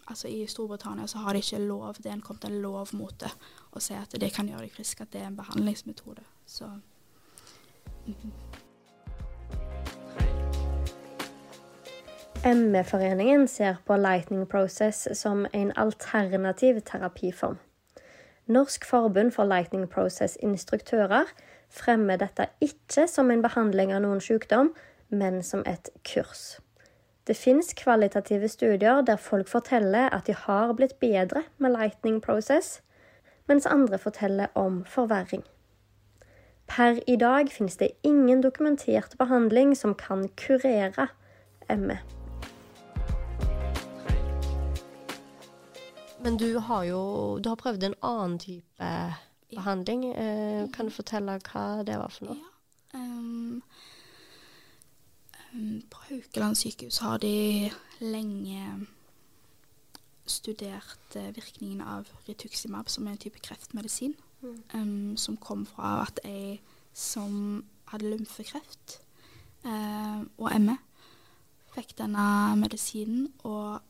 Altså 0.08 0.28
I 0.28 0.46
Storbritannia 0.48 1.06
så 1.06 1.18
har 1.18 1.32
de 1.32 1.38
ikke 1.38 1.58
lov, 1.58 1.94
det 1.94 2.06
er 2.12 2.20
kommet 2.24 2.44
en 2.44 2.62
lov 2.62 2.88
mot 2.96 3.14
det, 3.20 3.30
å 3.72 3.80
si 3.80 3.94
at 3.94 4.14
det 4.20 4.32
kan 4.32 4.48
gjøre 4.48 4.64
deg 4.64 4.72
frisk, 4.72 5.02
at 5.04 5.12
det 5.12 5.20
er 5.20 5.28
en 5.28 5.36
behandlingsmetode. 5.36 6.24
Så. 6.46 6.70
ME-foreningen 12.44 13.48
ser 13.48 13.76
på 13.86 13.96
Lightning 13.96 14.46
Process 14.48 15.08
som 15.12 15.46
en 15.52 15.72
alternativ 15.76 16.80
terapiform. 16.80 17.58
Norsk 18.46 18.84
forbund 18.88 19.34
for 19.36 19.44
Lightning 19.44 19.88
Process-instruktører 19.90 21.28
fremmer 21.68 22.16
dette 22.16 22.46
ikke 22.64 23.04
som 23.08 23.30
en 23.30 23.42
behandling 23.44 23.92
av 23.92 24.00
noen 24.06 24.24
sykdom, 24.24 24.72
men 25.08 25.42
som 25.42 25.66
et 25.66 25.90
kurs. 26.00 26.60
Det 27.28 27.36
fins 27.36 27.74
kvalitative 27.76 28.48
studier 28.48 29.02
der 29.04 29.16
folk 29.20 29.48
forteller 29.48 30.08
at 30.16 30.26
de 30.26 30.32
har 30.32 30.72
blitt 30.72 30.94
bedre 31.00 31.42
med 31.58 31.74
Lightning 31.76 32.22
Process, 32.24 32.80
mens 33.48 33.66
andre 33.66 33.98
forteller 33.98 34.46
om 34.54 34.84
forverring. 34.84 35.44
Per 36.68 37.00
i 37.06 37.16
dag 37.16 37.52
finnes 37.52 37.76
det 37.76 37.90
ingen 38.02 38.40
dokumentert 38.40 39.18
behandling 39.18 39.76
som 39.76 39.94
kan 39.94 40.28
kurere 40.40 41.08
ME. 41.68 41.98
Men 46.24 46.36
du 46.36 46.58
har 46.58 46.84
jo 46.84 47.38
du 47.44 47.48
har 47.48 47.56
prøvd 47.56 47.84
en 47.84 47.94
annen 48.02 48.38
type 48.38 48.92
behandling. 49.54 50.14
Eh, 50.14 50.68
kan 50.72 50.86
du 50.86 50.90
fortelle 50.90 51.40
hva 51.52 51.84
det 51.84 52.00
var 52.00 52.08
for 52.08 52.30
noe? 52.30 52.40
Ja. 52.40 52.57
Um, 55.54 55.82
på 55.90 55.98
Haukeland 56.08 56.56
sykehus 56.56 56.98
har 56.98 57.18
de 57.22 57.70
lenge 58.00 58.86
studert 60.28 61.16
uh, 61.16 61.30
virkningen 61.36 61.80
av 61.80 62.08
rituximab, 62.28 62.88
som 62.88 63.06
er 63.06 63.16
en 63.16 63.22
type 63.22 63.40
kreftmedisin. 63.44 64.14
Mm. 64.40 64.62
Um, 64.74 65.16
som 65.16 65.36
kom 65.36 65.66
fra 65.66 66.04
at 66.06 66.20
jeg 66.24 66.60
som 66.94 67.64
hadde 67.90 68.10
lymfekreft 68.10 69.00
uh, 69.64 70.22
og 70.38 70.60
ME, 70.60 70.76
fikk 71.74 71.96
denne 71.98 72.56
medisinen 72.58 73.32
og 73.46 73.80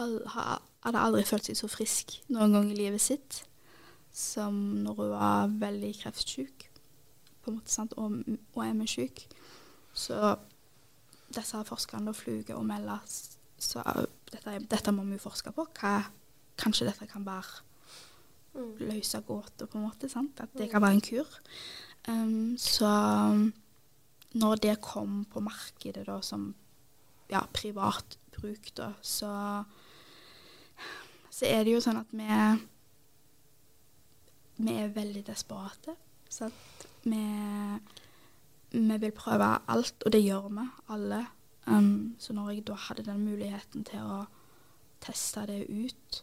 all, 0.00 0.16
ha, 0.32 0.56
hadde 0.84 1.02
aldri 1.02 1.24
følt 1.28 1.48
seg 1.48 1.58
så 1.58 1.68
frisk 1.68 2.16
noen 2.32 2.56
gang 2.56 2.72
i 2.72 2.78
livet 2.78 3.02
sitt 3.02 3.42
som 4.16 4.54
når 4.80 4.96
hun 4.96 5.10
var 5.12 5.52
veldig 5.60 5.92
kreftsyk, 6.00 6.70
på 7.42 7.50
en 7.50 7.58
måte, 7.58 7.72
sant? 7.72 7.92
og, 8.00 8.16
og 8.54 8.62
er 8.64 8.72
med 8.72 8.88
syk. 8.88 9.26
Så 9.92 10.36
disse 11.34 11.62
forskerne 11.66 12.14
fluger 12.14 12.58
og 12.58 12.66
melder 12.68 13.02
så 13.58 13.82
dette, 14.30 14.58
dette, 14.68 14.92
må 14.92 15.04
vi 15.08 15.18
forske 15.20 15.52
på. 15.56 15.64
Hva, 15.78 15.94
kanskje 16.60 16.90
dette 16.90 17.08
kan 17.08 17.24
bare 17.24 17.62
mm. 18.54 18.74
løse 18.84 19.22
gåter, 19.24 19.68
på 19.68 19.78
en 19.78 19.86
måte. 19.86 20.10
Sant? 20.12 20.42
At 20.44 20.52
det 20.58 20.68
kan 20.72 20.84
være 20.84 20.98
en 20.98 21.04
kur. 21.04 21.38
Um, 22.06 22.54
så 22.60 22.90
når 24.36 24.60
det 24.62 24.76
kom 24.84 25.24
på 25.32 25.40
markedet 25.40 26.04
da, 26.06 26.20
som 26.20 26.50
ja, 27.32 27.40
privat 27.56 28.18
bruk, 28.36 28.70
da, 28.76 28.92
så 29.00 29.32
så 31.36 31.44
er 31.50 31.66
det 31.66 31.74
jo 31.74 31.82
sånn 31.84 32.00
at 32.00 32.12
vi 32.16 32.26
Vi 34.56 34.72
er 34.72 34.88
veldig 34.88 35.20
desperate. 35.26 35.92
Så 36.32 36.46
at 36.48 36.86
vi, 37.04 37.18
vi 38.76 38.98
vil 39.06 39.14
prøve 39.16 39.48
alt, 39.68 40.02
og 40.04 40.12
det 40.12 40.22
gjør 40.24 40.48
vi 40.48 40.66
alle. 40.94 41.26
Um, 41.66 42.14
så 42.18 42.32
når 42.32 42.50
jeg 42.50 42.66
da 42.66 42.76
hadde 42.78 43.02
den 43.08 43.24
muligheten 43.26 43.84
til 43.84 44.02
å 44.06 44.20
teste 45.02 45.46
det 45.48 45.64
ut, 45.66 46.20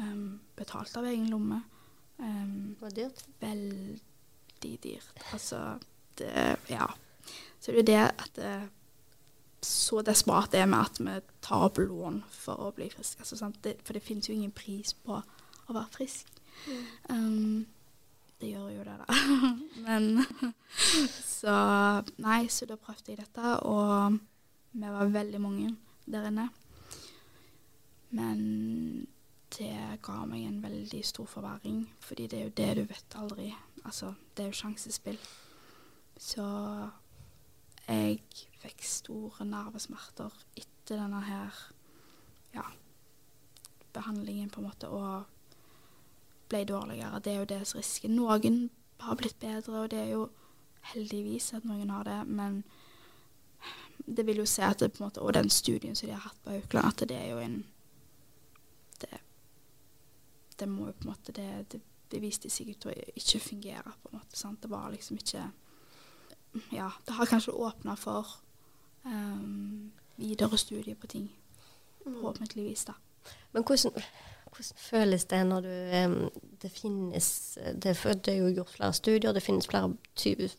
um, 0.00 0.40
betalt 0.58 0.96
av 0.98 1.06
egen 1.06 1.28
lomme 1.30 1.60
um, 2.18 2.74
Var 2.80 2.96
dyrt? 2.96 3.22
Veldig 3.40 4.72
dyrt. 4.82 5.26
Altså 5.32 5.78
det 6.18 6.56
Ja. 6.70 6.88
Så 7.60 7.72
det 7.72 7.76
er 7.76 7.80
jo 7.80 7.86
det 7.86 8.00
at 8.02 8.32
det, 8.36 8.68
så 9.62 10.02
desperat 10.04 10.54
er 10.54 10.66
vi 10.66 10.76
at 10.76 10.98
vi 11.00 11.14
tar 11.40 11.68
opp 11.70 11.78
lån 11.78 12.22
for 12.30 12.66
å 12.66 12.72
bli 12.76 12.90
friske. 12.92 13.22
Altså, 13.22 13.52
for 13.84 13.92
det 13.96 14.02
finnes 14.02 14.28
jo 14.28 14.34
ingen 14.34 14.52
pris 14.52 14.92
på 14.92 15.22
å 15.22 15.72
være 15.72 15.88
frisk. 15.94 16.28
Mm. 16.66 16.84
Um, 17.08 17.66
det 18.44 18.52
gjør 18.52 18.68
jo 18.74 18.84
det, 18.84 18.98
da. 19.00 19.16
Men 19.86 20.26
Så 21.44 21.54
Nei, 22.24 22.44
så 22.48 22.68
da 22.68 22.76
prøvde 22.80 23.12
jeg 23.12 23.20
dette, 23.20 23.56
og 23.68 24.18
vi 24.72 24.92
var 24.96 25.12
veldig 25.12 25.40
mange 25.40 25.72
der 26.06 26.28
inne. 26.30 26.48
Men 28.14 28.40
det 29.58 29.98
ga 30.02 30.16
meg 30.28 30.46
en 30.46 30.62
veldig 30.62 31.02
stor 31.06 31.28
forverring, 31.30 31.84
fordi 32.00 32.26
det 32.30 32.38
er 32.38 32.44
jo 32.48 32.54
det 32.60 32.70
du 32.78 32.82
vet 32.90 33.16
aldri. 33.20 33.48
Altså, 33.84 34.14
det 34.34 34.44
er 34.44 34.50
jo 34.50 34.58
sjansespill. 34.60 35.18
Så 36.16 36.46
jeg 37.84 38.22
fikk 38.62 38.86
store 38.88 39.46
nervesmerter 39.48 40.32
etter 40.56 41.00
denne 41.02 41.20
her 41.26 41.60
ja, 42.54 42.64
behandlingen, 43.94 44.50
på 44.50 44.62
en 44.62 44.68
måte, 44.70 44.88
og 44.88 45.33
ble 46.54 46.64
dårligere. 46.68 47.20
Det 47.20 47.32
er 47.32 47.42
jo 47.42 47.50
deres 47.50 47.74
riske. 47.76 48.08
Noen 48.08 48.70
har 49.02 49.18
blitt 49.18 49.38
bedre, 49.42 49.82
og 49.82 49.90
det 49.90 50.00
er 50.00 50.10
jo 50.14 50.28
heldigvis 50.94 51.52
at 51.58 51.66
noen 51.66 51.90
har 51.90 52.06
det, 52.06 52.20
men 52.26 52.62
det 54.06 54.26
vil 54.26 54.42
jo 54.42 54.46
se 54.46 54.62
at 54.62 54.80
det, 54.80 54.92
på 54.92 55.02
en 55.02 55.06
måte, 55.06 55.22
Og 55.22 55.34
den 55.34 55.50
studien 55.50 55.96
som 55.96 56.08
de 56.08 56.14
har 56.14 56.26
hatt 56.26 56.40
på 56.44 56.50
Aukland, 56.50 56.86
at 56.86 57.08
det 57.08 57.16
er 57.16 57.30
jo 57.30 57.38
en 57.38 57.64
Det, 59.00 59.18
det 60.58 60.68
må 60.68 60.86
jo 60.86 60.92
på 60.92 61.04
en 61.04 61.10
måte 61.10 61.32
Det, 61.32 61.72
det, 61.72 61.80
det 62.10 62.20
viste 62.22 62.50
seg 62.50 62.68
ut 62.68 62.86
å 62.86 62.92
ikke 63.16 63.40
fungere, 63.40 63.92
på 64.02 64.10
en 64.12 64.18
måte. 64.18 64.36
Sant? 64.36 64.62
Det 64.62 64.70
var 64.70 64.90
liksom 64.90 65.16
ikke 65.16 65.50
ja, 66.70 66.90
det 67.06 67.12
har 67.12 67.26
kanskje 67.26 67.52
åpna 67.52 67.96
for 67.96 68.26
um, 69.02 69.92
videre 70.16 70.58
studier 70.58 70.94
på 70.94 71.06
ting. 71.06 71.32
Mm. 72.06 72.20
Forhåpentligvis, 72.20 72.84
da. 72.84 72.94
Men 73.52 73.64
hvordan, 73.64 74.02
hvordan, 74.54 74.78
føles 74.78 75.24
det 75.24 75.46
når 75.46 75.60
du 75.60 76.28
Det 76.62 76.70
finnes 76.70 77.58
det, 77.74 77.96
det, 78.24 78.28
er 78.32 78.38
jo 78.38 78.54
gjort 78.54 78.70
flere 78.70 78.92
studier, 78.92 79.32
det 79.32 79.42
finnes 79.42 79.66
flere 79.66 79.92
typer 80.16 80.54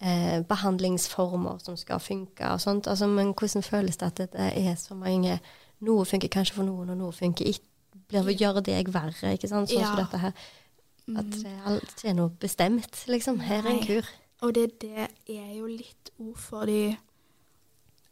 eh, 0.00 0.42
behandlingsformer 0.48 1.58
som 1.58 1.76
skal 1.76 2.00
funke 2.00 2.50
og 2.50 2.60
sånt. 2.60 2.86
Altså, 2.86 3.06
men 3.06 3.32
hvordan 3.32 3.62
føles 3.62 3.96
det 3.96 4.06
at 4.06 4.18
det 4.18 4.52
er 4.66 4.74
så 4.74 4.94
mange 4.94 5.40
Noe 5.80 6.06
funker 6.08 6.28
kanskje 6.32 6.54
for 6.56 6.64
noen, 6.64 6.88
og 6.88 6.96
noe 6.96 7.12
funker 7.12 7.44
ikke. 7.44 7.64
Blir 8.08 8.30
gjør 8.32 8.62
det 8.64 8.72
jeg 8.72 8.92
verre, 8.94 9.34
ikke 9.36 9.48
sant? 9.50 9.68
Sånn 9.68 9.82
ja. 9.82 9.90
som 9.90 9.98
dette 9.98 10.20
her. 10.22 10.32
At 11.20 11.34
det 11.34 11.52
det 12.00 12.10
er 12.10 12.14
noe 12.16 12.30
bestemt, 12.40 13.02
liksom. 13.06 13.42
Her 13.44 13.60
er 13.66 13.74
en 13.74 13.82
kur. 13.84 14.08
Og 14.40 14.54
det, 14.54 14.80
det 14.80 15.08
er 15.28 15.50
jo 15.52 15.66
litt 15.68 16.10
ord 16.16 16.38
fordi 16.40 16.96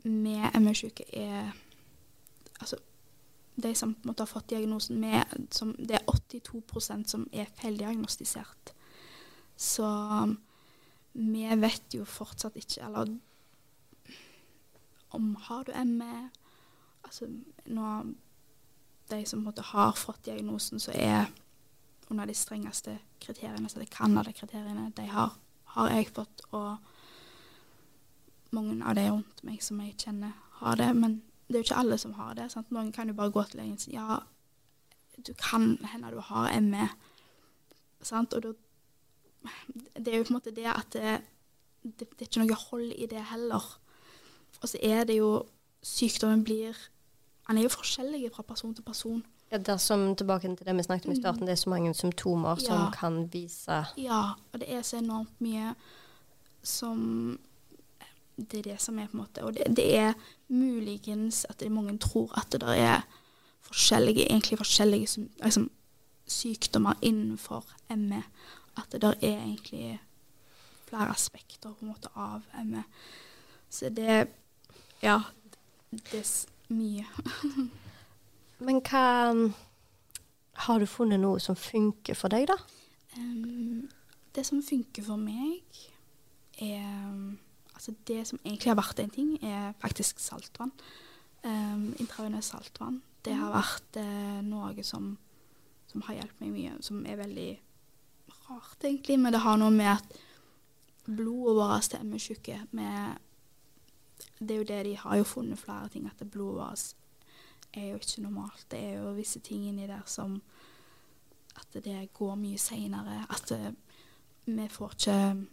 med 0.04 0.60
ME-syke 0.60 1.06
er 1.12 1.52
Altså, 2.60 2.76
de 3.54 3.74
som 3.74 3.94
på 3.94 4.04
en 4.04 4.10
måte 4.10 4.24
har 4.24 4.30
fått 4.30 4.50
diagnosen 4.50 5.00
med 5.00 5.46
som, 5.50 5.74
Det 5.78 5.94
er 5.94 6.10
82% 6.10 7.06
som 7.06 7.28
er 7.32 7.46
feildiagnostisert. 7.54 8.74
Så 9.56 9.86
vi 11.12 11.46
vet 11.56 11.94
jo 11.94 12.04
fortsatt 12.04 12.56
ikke 12.58 12.82
Eller 12.82 13.12
om 15.14 15.36
har 15.36 15.62
du 15.62 15.72
ME 15.84 16.30
Altså 17.04 17.28
nå 17.66 18.14
De 19.10 19.20
som 19.26 19.38
på 19.38 19.40
en 19.40 19.44
måte 19.44 19.62
har 19.62 19.92
fått 19.92 20.24
diagnosen, 20.24 20.80
så 20.80 20.90
er 20.94 21.26
under 22.10 22.24
de 22.26 22.34
strengeste 22.34 22.98
kriteriene, 23.20 23.68
så 23.68 23.78
det 23.78 23.88
er 23.88 23.96
Canada-kriteriene, 23.96 24.92
de 24.96 25.06
har 25.06 25.36
har 25.74 25.90
jeg 25.90 26.10
fått, 26.14 26.44
og 26.54 26.76
mange 28.54 28.78
av 28.86 28.94
de 28.98 29.08
rundt 29.10 29.42
meg 29.46 29.62
som 29.64 29.80
jeg 29.82 29.96
kjenner, 29.98 30.34
har 30.60 30.78
det. 30.78 30.90
Men 30.96 31.18
det 31.48 31.56
er 31.56 31.60
jo 31.60 31.66
ikke 31.68 31.80
alle 31.82 31.98
som 31.98 32.14
har 32.16 32.34
det. 32.38 32.50
Sant? 32.52 32.70
Noen 32.72 32.92
kan 32.92 33.08
jo 33.08 33.14
bare 33.14 33.32
gå 33.34 33.42
til 33.44 33.60
legen 33.60 33.76
og 33.76 33.82
si 33.82 33.92
ja, 33.94 34.18
du 35.26 35.32
kan 35.38 35.76
hende 35.92 36.12
du 36.14 36.20
har 36.20 36.60
ME. 36.60 36.88
Sant? 38.02 38.34
Og 38.34 38.42
da 38.42 38.52
Det 39.94 40.08
er 40.08 40.18
jo 40.18 40.24
på 40.24 40.32
en 40.32 40.38
måte 40.38 40.54
det 40.56 40.64
at 40.66 40.92
det, 40.92 41.20
det, 41.82 42.08
det 42.08 42.22
er 42.22 42.28
ikke 42.30 42.44
noe 42.46 42.56
hold 42.70 42.92
i 42.96 43.06
det 43.06 43.24
heller. 43.30 43.64
Og 44.62 44.68
så 44.68 44.78
er 44.82 45.04
det 45.04 45.18
jo 45.18 45.44
Sykdommen 45.84 46.44
blir 46.44 46.72
Han 47.44 47.58
er 47.58 47.62
jo 47.62 47.68
forskjellig 47.68 48.30
fra 48.32 48.42
person 48.42 48.74
til 48.74 48.82
person. 48.82 49.24
Ja, 49.52 49.58
dersom, 49.58 50.16
tilbake 50.16 50.48
til 50.56 50.66
det 50.66 50.76
vi 50.76 50.82
snakket 50.82 51.06
om 51.06 51.12
i 51.12 51.16
starten, 51.20 51.46
det 51.46 51.52
er 51.52 51.60
så 51.60 51.70
mange 51.70 51.94
symptomer 51.94 52.56
ja. 52.56 52.64
som 52.64 52.92
kan 52.92 53.28
vise 53.32 53.84
Ja, 53.96 54.32
og 54.52 54.60
det 54.60 54.72
er 54.72 54.82
så 54.82 54.96
enormt 54.96 55.40
mye 55.40 55.74
som 56.62 57.38
Det 58.36 58.58
er 58.58 58.62
det 58.62 58.80
som 58.82 58.98
er 58.98 59.06
på 59.06 59.14
en 59.14 59.20
måte 59.22 59.44
Og 59.46 59.54
det, 59.54 59.68
det 59.76 59.86
er 59.96 60.14
muligens 60.48 61.44
at 61.48 61.62
mange 61.70 61.98
tror 61.98 62.32
at 62.38 62.52
det 62.52 62.60
der 62.60 62.74
er 62.74 63.00
forskjellige, 63.62 64.26
egentlig 64.30 64.58
forskjellige 64.58 65.28
liksom, 65.42 65.70
sykdommer 66.26 66.94
innenfor 67.02 67.64
ME. 67.96 68.22
At 68.76 68.92
det 68.92 69.02
der 69.02 69.14
er 69.22 69.38
egentlig 69.38 70.00
flere 70.88 71.10
aspekter 71.10 71.72
på 71.72 71.76
en 71.80 71.88
måte 71.88 72.08
av 72.16 72.42
ME. 72.64 72.84
Så 73.70 73.88
det 73.88 74.26
Ja, 75.02 75.20
det 75.90 76.20
er 76.20 76.46
mye. 76.68 77.06
Men 78.58 78.80
hva 78.80 79.50
Har 80.54 80.78
du 80.78 80.86
funnet 80.86 81.20
noe 81.20 81.40
som 81.40 81.56
funker 81.56 82.14
for 82.14 82.30
deg, 82.30 82.46
da? 82.46 82.54
Um, 83.18 83.88
det 84.34 84.46
som 84.46 84.62
funker 84.62 85.02
for 85.02 85.18
meg, 85.18 85.62
er 86.62 87.34
Altså, 87.74 87.94
det 88.06 88.22
som 88.26 88.38
egentlig 88.44 88.70
har 88.70 88.78
vært 88.78 89.02
en 89.02 89.10
ting, 89.10 89.34
er 89.44 89.74
faktisk 89.82 90.22
saltvann. 90.22 90.72
Um, 91.44 91.92
Intravenøst 92.00 92.54
saltvann. 92.54 93.02
Det 93.24 93.34
har 93.36 93.52
vært 93.52 93.98
uh, 94.00 94.40
noe 94.46 94.84
som, 94.86 95.14
som 95.90 96.04
har 96.06 96.20
hjulpet 96.20 96.44
meg 96.44 96.54
mye, 96.54 96.76
som 96.84 97.02
er 97.06 97.20
veldig 97.20 97.50
rart, 98.48 98.78
egentlig. 98.84 99.18
Men 99.20 99.34
det 99.34 99.42
har 99.44 99.58
noe 99.60 99.74
med 99.74 99.90
at 99.96 100.18
blodet 101.04 101.56
vårt 101.58 101.94
er 101.94 102.04
ME-syke 102.08 102.60
Det 104.38 104.50
er 104.54 104.56
jo 104.56 104.68
det 104.68 104.84
de 104.86 104.96
har 104.96 105.16
jo 105.16 105.24
funnet 105.24 105.60
flere 105.60 105.88
ting, 105.88 106.06
at 106.06 106.30
blodet 106.30 106.62
vårt 106.62 106.94
er 107.74 107.90
jo 107.90 107.98
ikke 107.98 108.22
normalt. 108.22 108.66
Det 108.70 108.78
er 108.78 109.02
jo 109.02 109.16
visse 109.16 109.40
ting 109.40 109.66
inni 109.68 109.86
der 109.86 110.02
som 110.06 110.42
At 111.54 111.84
det 111.84 112.12
går 112.12 112.34
mye 112.34 112.58
seinere. 112.58 113.26
At 113.30 113.44
det, 113.48 113.74
vi 114.46 114.68
får 114.68 114.90
ikke 114.92 115.46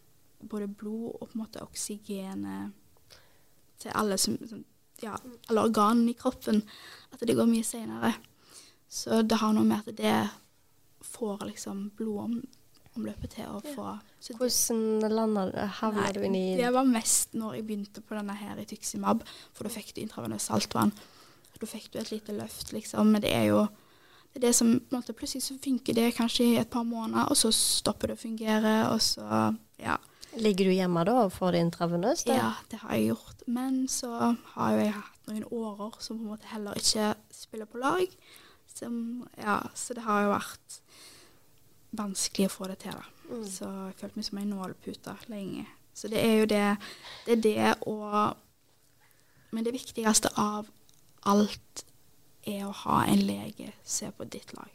både 0.50 0.68
blod 0.68 1.18
og 1.20 1.28
på 1.28 1.36
en 1.36 1.44
måte 1.44 1.64
oksygenet 1.64 2.72
til 3.82 3.94
alle, 3.98 4.18
som, 4.22 4.38
ja, 5.02 5.16
alle 5.50 5.66
organene 5.68 6.14
i 6.14 6.18
kroppen. 6.18 6.62
At 7.12 7.24
det 7.26 7.36
går 7.38 7.50
mye 7.50 7.66
seinere. 7.66 8.14
Så 8.92 9.22
det 9.24 9.40
har 9.42 9.54
noe 9.56 9.68
med 9.68 9.88
at 9.88 9.98
det 9.98 10.16
får 11.02 11.46
liksom 11.48 11.92
blodomløpet 11.98 13.38
til 13.38 13.50
å 13.50 13.62
få 13.64 13.94
så 14.22 14.36
Hvordan 14.38 15.10
landa 15.10 15.48
det? 15.50 15.64
Havna 15.80 16.12
du 16.14 16.20
inn 16.28 16.36
i 16.38 16.58
Det 16.60 16.70
var 16.76 16.86
mest 16.86 17.34
når 17.34 17.56
jeg 17.58 17.66
begynte 17.70 18.04
på 18.06 18.14
denne 18.14 18.36
her 18.38 18.60
i 18.62 18.68
Tyximab, 18.70 19.24
for 19.56 19.66
da 19.66 19.72
fikk 19.74 19.96
du 19.96 20.04
intravenøst 20.04 20.52
saltvann. 20.52 20.94
Da 21.58 21.70
fikk 21.70 21.90
du 21.94 21.98
et 22.02 22.12
lite 22.12 22.36
løft, 22.38 22.70
liksom. 22.74 23.10
Men 23.14 23.24
det 23.24 23.32
er 23.34 23.48
jo 23.50 23.64
det, 23.66 24.40
er 24.40 24.46
det 24.48 24.54
som 24.56 24.70
på 24.78 24.96
en 24.96 25.00
måte, 25.00 25.16
Plutselig 25.18 25.44
så 25.44 25.58
funker 25.62 25.98
det 25.98 26.14
kanskje 26.16 26.46
i 26.46 26.60
et 26.62 26.70
par 26.72 26.86
måneder, 26.88 27.32
og 27.32 27.38
så 27.38 27.52
stopper 27.56 28.12
det 28.12 28.20
å 28.20 28.24
fungere, 28.28 28.76
og 28.92 29.02
så 29.02 29.56
Ja. 29.82 29.98
Ligger 30.40 30.70
du 30.70 30.72
hjemme 30.72 31.04
da 31.08 31.18
og 31.26 31.34
får 31.36 31.56
det 31.56 31.64
intravenøst? 31.66 32.30
Ja, 32.32 32.54
det 32.72 32.80
har 32.84 32.96
jeg 32.96 33.12
gjort. 33.12 33.42
Men 33.52 33.82
så 33.92 34.12
har 34.54 34.78
jeg 34.78 34.94
hatt 34.96 35.28
noen 35.28 35.44
årer 35.52 35.98
som 36.00 36.20
på 36.20 36.24
en 36.24 36.32
måte 36.32 36.52
heller 36.52 36.78
ikke 36.80 37.14
spiller 37.36 37.68
på 37.68 37.82
lag. 37.82 38.06
Som, 38.72 39.28
ja, 39.38 39.58
så 39.76 39.94
det 39.98 40.06
har 40.06 40.24
jo 40.24 40.32
vært 40.32 40.78
vanskelig 42.00 42.48
å 42.48 42.54
få 42.54 42.70
det 42.72 42.78
til, 42.86 42.96
da. 42.96 43.08
Så 43.48 43.68
jeg 43.68 43.98
følte 44.00 44.20
meg 44.20 44.28
som 44.28 44.40
ei 44.40 44.48
nålepute 44.48 45.16
lenge. 45.32 45.66
Så 45.94 46.08
det 46.12 46.22
er 46.24 46.38
jo 46.40 46.46
det 46.48 46.66
Det 47.26 47.34
er 47.36 47.42
det 47.44 47.74
å 47.88 48.34
Men 49.52 49.66
det 49.68 49.74
viktigste 49.76 50.30
av 50.40 50.70
alt 51.28 51.84
er 52.48 52.64
å 52.66 52.72
ha 52.72 53.02
en 53.06 53.20
lege 53.28 53.74
se 53.84 54.08
på 54.16 54.24
ditt 54.32 54.54
lag. 54.56 54.72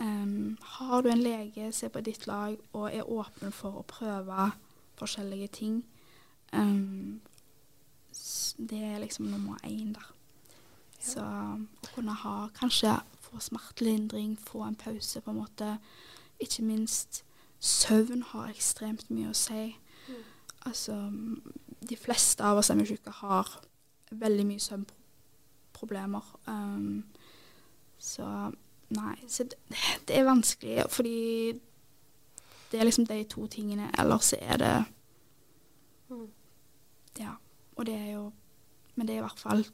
Um, 0.00 0.58
har 0.62 1.00
du 1.00 1.08
en 1.08 1.22
lege 1.22 1.72
se 1.72 1.88
på 1.88 2.00
ditt 2.00 2.26
lag 2.26 2.56
og 2.72 2.88
er 2.90 3.06
åpen 3.06 3.52
for 3.54 3.78
å 3.78 3.86
prøve 3.86 4.50
forskjellige 4.98 5.48
ting, 5.54 5.84
um, 6.52 7.20
det 8.58 8.80
er 8.82 8.98
liksom 8.98 9.26
nummer 9.30 9.58
én 9.66 9.94
der. 9.94 10.10
Så 11.00 11.20
å 11.20 11.92
kunne 11.94 12.14
ha 12.16 12.48
Kanskje 12.56 12.96
få 13.20 13.40
smertelindring, 13.40 14.38
få 14.38 14.62
en 14.64 14.76
pause, 14.78 15.20
på 15.20 15.30
en 15.30 15.36
måte. 15.36 15.78
Ikke 16.40 16.62
minst 16.62 17.24
søvn 17.60 18.22
har 18.22 18.50
ekstremt 18.50 19.10
mye 19.10 19.30
å 19.30 19.36
si. 19.36 19.76
Altså, 20.64 20.96
de 21.88 21.96
fleste 21.96 22.44
av 22.44 22.58
oss 22.58 22.70
ME-syke 22.72 23.12
har 23.20 23.50
veldig 24.10 24.46
mye 24.46 24.62
søvnproblemer. 24.62 26.30
Um, 26.46 27.04
så 27.98 28.52
nei, 28.96 29.16
så 29.28 29.46
det, 29.48 29.58
det 30.08 30.18
er 30.18 30.26
vanskelig, 30.28 30.84
fordi 30.90 31.14
det 32.72 32.80
er 32.80 32.88
liksom 32.88 33.06
de 33.06 33.20
to 33.30 33.46
tingene. 33.46 33.90
Ellers 33.98 34.32
er 34.38 34.56
det 34.62 34.74
Ja. 37.18 37.36
Og 37.76 37.86
det 37.86 37.94
er 37.94 38.10
jo 38.12 38.32
Men 38.94 39.06
det 39.06 39.14
er 39.14 39.18
i 39.18 39.26
hvert 39.26 39.38
fall 39.38 39.64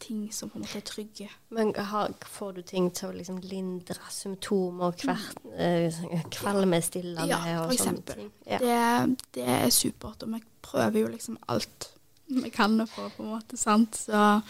ting 0.00 0.32
som 0.32 0.50
på 0.50 0.58
en 0.58 0.64
måte 0.64 0.78
er 0.78 0.84
trygge. 0.86 1.28
Men 1.50 1.74
har, 1.76 2.12
får 2.26 2.52
du 2.56 2.62
ting 2.62 2.88
til 2.94 3.10
å 3.10 3.16
liksom 3.16 3.40
lindre 3.44 3.98
symptomer, 4.10 4.94
kvert, 4.96 5.40
eh, 5.54 6.00
kvalmestillende 6.32 7.26
Ja, 7.28 7.40
og 7.66 7.74
sånne 7.76 8.04
ting? 8.08 8.30
Ja. 8.46 8.58
Det, 8.62 9.18
det 9.36 9.44
er 9.44 9.68
supert, 9.74 10.24
og 10.24 10.32
vi 10.32 10.40
prøver 10.62 11.02
jo 11.02 11.10
liksom 11.12 11.36
alt 11.52 11.90
vi 12.30 12.50
kan 12.54 12.86
for, 12.86 13.10
på 13.16 13.26
en 13.26 13.32
måte, 13.34 13.58
sant. 13.58 13.98
Så, 14.06 14.40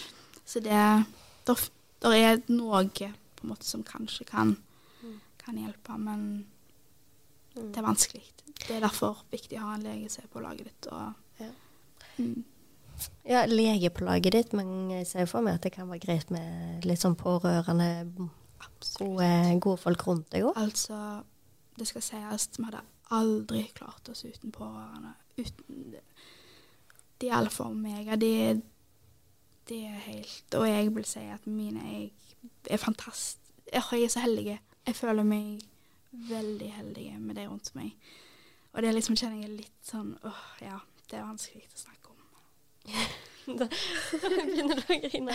så 0.44 0.60
det 0.60 0.80
der, 1.48 1.68
der 2.04 2.16
er 2.16 2.42
noe 2.52 2.84
på 3.40 3.46
en 3.48 3.52
måte 3.54 3.64
som 3.68 3.82
kanskje 3.86 4.26
kan, 4.28 4.54
kan 5.40 5.56
hjelpe, 5.58 5.96
men 5.98 6.46
det 7.54 7.80
er 7.80 7.86
vanskelig. 7.86 8.22
Det 8.60 8.76
er 8.76 8.84
derfor 8.84 9.22
viktig 9.32 9.58
å 9.58 9.64
ha 9.70 9.74
en 9.78 9.82
lege 9.86 10.10
som 10.12 10.24
er 10.26 10.32
på 10.32 10.42
laget 10.44 10.68
ditt. 10.70 10.90
Og, 10.92 11.14
Ja. 11.40 11.50
mm, 12.18 12.44
Ja, 13.24 13.46
lege 13.48 13.88
på 13.90 14.04
laget 14.04 14.32
ditt, 14.32 14.52
men 14.52 14.90
jeg 14.90 15.06
ser 15.08 15.26
for 15.26 15.40
meg 15.40 15.54
at 15.56 15.62
det 15.62 15.72
kan 15.72 15.88
være 15.88 16.02
greit 16.04 16.30
med 16.30 16.84
litt 16.84 17.00
sånn 17.00 17.16
pårørende, 17.16 18.12
gode, 18.98 19.28
gode 19.64 19.78
folk 19.80 20.02
rundt 20.06 20.28
deg 20.34 20.44
òg. 20.44 20.56
Altså, 20.60 21.22
det 21.78 21.86
skal 21.88 22.02
sies, 22.04 22.50
vi 22.58 22.64
hadde 22.68 22.82
aldri 23.16 23.62
klart 23.74 24.08
oss 24.12 24.24
uten 24.28 24.52
pårørende. 24.52 25.14
Uten 25.38 25.94
De 27.20 27.30
alfa 27.30 27.64
og 27.64 27.76
mega. 27.76 28.16
de, 28.16 28.60
de 29.70 29.80
er 29.86 30.00
helt 30.06 30.56
Og 30.58 30.66
jeg 30.68 30.90
vil 30.94 31.06
si 31.08 31.22
at 31.32 31.46
mine 31.46 31.84
jeg 31.86 32.10
er 32.70 32.82
fantastisk 32.82 33.38
Jeg 33.70 34.02
er 34.02 34.08
så 34.10 34.20
heldig. 34.24 34.58
Jeg 34.86 34.96
føler 34.96 35.22
meg 35.22 35.60
veldig 36.10 36.72
heldig 36.72 37.04
med 37.20 37.34
de 37.38 37.46
rundt 37.46 37.70
meg. 37.78 37.92
Og 38.72 38.82
det 38.82 38.94
liksom 38.94 39.16
kjenner 39.16 39.44
jeg 39.44 39.60
litt 39.60 39.86
sånn 39.86 40.16
åh, 40.26 40.40
ja, 40.62 40.80
det 41.10 41.20
er 41.20 41.28
vanskelig 41.28 41.68
å 41.68 41.82
snakke 41.84 42.10
om. 42.10 42.18
Da 43.50 43.66
begynner 43.66 44.78
du 44.78 44.90
å 44.94 44.96
grine. 45.00 45.34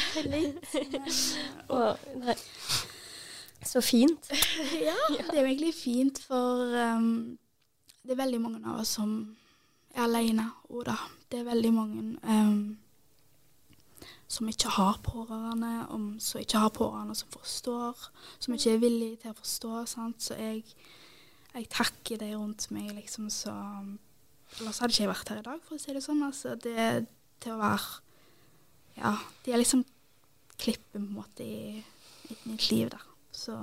Å, 1.74 1.80
nei. 2.22 2.36
Så 3.66 3.82
fint. 3.82 4.30
ja, 4.88 4.96
det 5.10 5.34
er 5.34 5.42
jo 5.42 5.48
egentlig 5.48 5.74
fint, 5.76 6.22
for 6.24 6.76
um, 6.76 7.36
det 8.06 8.14
er 8.14 8.22
veldig 8.22 8.40
mange 8.44 8.62
av 8.62 8.84
oss 8.84 8.94
som 9.00 9.18
er 9.96 10.06
alene. 10.06 10.46
Og 10.70 10.86
da, 10.88 10.96
det 11.32 11.42
er 11.42 11.50
veldig 11.50 11.72
mange 11.76 12.06
um, 12.22 12.62
som 14.28 14.50
ikke 14.50 14.72
har 14.74 15.00
pårørende, 15.06 15.88
om, 15.94 16.08
som 16.20 16.42
ikke 16.42 16.62
har 16.64 16.74
pårørende 16.74 17.16
som 17.16 17.30
forstår, 17.34 18.08
som 18.40 18.56
ikke 18.56 18.74
er 18.74 18.82
villige 18.82 19.20
til 19.22 19.34
å 19.34 19.38
forstå. 19.38 19.74
Sant? 19.90 20.26
Så 20.26 20.38
jeg, 20.40 20.64
jeg 21.54 21.70
takker 21.74 22.22
de 22.22 22.32
rundt 22.34 22.70
meg, 22.74 22.92
liksom, 22.98 23.30
så 23.34 23.54
Ellers 24.60 24.78
hadde 24.80 24.94
ikke 24.94 25.04
jeg 25.04 25.10
vært 25.10 25.30
her 25.32 25.40
i 25.42 25.46
dag, 25.46 25.62
for 25.66 25.76
å 25.76 25.82
si 25.82 25.94
det 25.96 26.02
sånn. 26.06 26.22
Altså, 26.24 26.54
det 26.62 27.08
til 27.44 27.56
å 27.56 27.60
være 27.60 28.02
Ja, 28.96 29.12
de 29.44 29.52
er 29.52 29.60
liksom 29.60 29.82
klippen 30.56 31.10
på 31.10 31.12
en 31.12 31.18
måte 31.18 31.44
i, 31.44 31.82
i 32.32 32.38
mitt 32.48 32.70
liv 32.72 32.88
da. 32.94 33.02
Så 33.36 33.56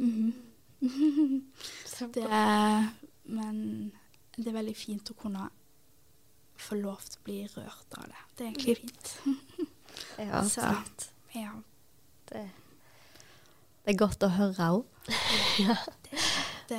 mhm. 0.00 0.32
det 2.16 2.24
er, 2.24 2.88
Men 3.28 3.92
det 4.34 4.48
er 4.48 4.56
veldig 4.56 4.74
fint 4.74 5.12
å 5.12 5.18
kunne 5.20 5.46
få 6.62 6.78
lov 6.80 7.02
til 7.06 7.20
å 7.20 7.26
bli 7.26 7.38
rørt 7.54 7.98
av 7.98 8.08
det. 8.10 8.22
Det 8.36 8.46
er 8.46 8.50
egentlig 8.52 8.76
fint. 8.82 9.14
Ja, 10.18 10.44
Så. 10.48 10.60
Ja. 11.34 11.50
Det, 12.28 12.42
det 13.84 13.92
er 13.92 13.98
godt 13.98 14.22
å 14.22 14.30
høre 14.32 14.70
òg. 14.78 14.84
Det, 16.70 16.78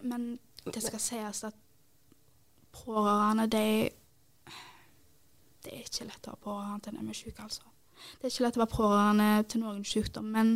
men 0.00 0.38
det 0.64 0.80
skal 0.80 1.00
sies 1.02 1.42
at 1.44 1.56
pårørende, 2.72 3.44
de 3.52 3.90
Det 5.64 5.74
er 5.74 5.82
ikke 5.84 6.06
lett 6.08 6.28
å 6.28 6.32
være 6.32 6.40
pårørende 6.46 6.84
til 6.86 6.96
en 6.96 7.04
ME-syk, 7.04 7.42
altså. 7.44 7.68
Det 8.16 8.24
er 8.24 8.32
ikke 8.32 8.46
lett 8.46 8.56
å 8.56 8.62
være 8.62 8.72
pårørende 8.72 9.28
til 9.50 9.60
noen 9.60 9.84
sykdom, 9.84 10.30
men 10.32 10.54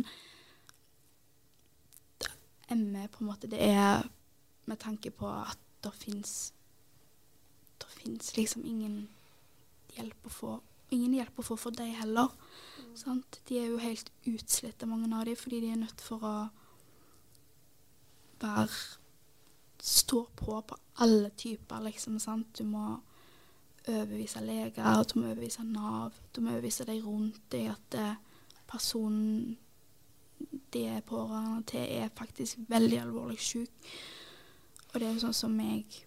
ME 2.71 3.05
på 3.11 3.21
en 3.21 3.29
måte, 3.29 3.51
det 3.51 3.61
er 3.61 4.07
med 4.65 4.79
tanke 4.81 5.11
på 5.13 5.29
at 5.29 5.59
det 5.83 5.93
fins 5.93 6.53
Det 7.81 7.91
fins 7.97 8.35
liksom 8.37 8.65
ingen 8.65 9.09
hjelp 9.97 10.27
å 10.27 10.33
få. 10.33 10.55
Ingen 10.91 11.15
hjelp 11.19 11.39
å 11.39 11.45
få 11.45 11.57
for 11.59 11.75
deg 11.75 11.93
heller. 11.99 12.31
Sant? 12.97 13.39
De 13.47 13.59
er 13.59 13.69
jo 13.71 13.81
helt 13.81 14.11
utslitte, 14.27 14.89
mange 14.89 15.09
av 15.15 15.25
dem, 15.25 15.37
fordi 15.39 15.61
de 15.63 15.71
er 15.71 15.83
nødt 15.83 16.01
for 16.03 16.25
å 16.27 16.35
være 18.41 18.97
Stå 19.81 20.27
på 20.37 20.59
på 20.61 20.75
alle 21.01 21.29
typer, 21.29 21.79
liksom. 21.81 22.19
sant? 22.19 22.51
Du 22.53 22.63
må 22.69 22.99
overbevise 23.87 24.43
leger, 24.45 25.03
du 25.09 25.15
må 25.19 25.25
overbevise 25.25 25.63
Nav, 25.65 26.13
du 26.35 26.41
må 26.41 26.51
overbevise 26.51 26.85
de 26.85 26.99
rundt 27.01 27.39
deg 27.49 27.71
at 27.71 27.87
det, 27.95 28.09
personen 28.69 29.57
de 30.73 30.83
er 30.85 31.01
pårørende 31.01 31.63
til, 31.71 31.81
er 31.97 32.13
faktisk 32.13 32.61
veldig 32.69 32.99
alvorlig 33.01 33.39
syk. 33.41 33.89
Og 34.93 34.99
det 34.99 35.07
er 35.07 35.13
jo 35.15 35.23
sånn 35.25 35.39
som 35.39 35.57
meg 35.57 35.97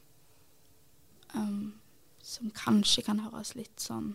um, 1.35 1.75
Som 2.23 2.51
kanskje 2.51 3.03
kan 3.03 3.21
høres 3.21 3.55
litt 3.59 3.81
sånn 3.81 4.15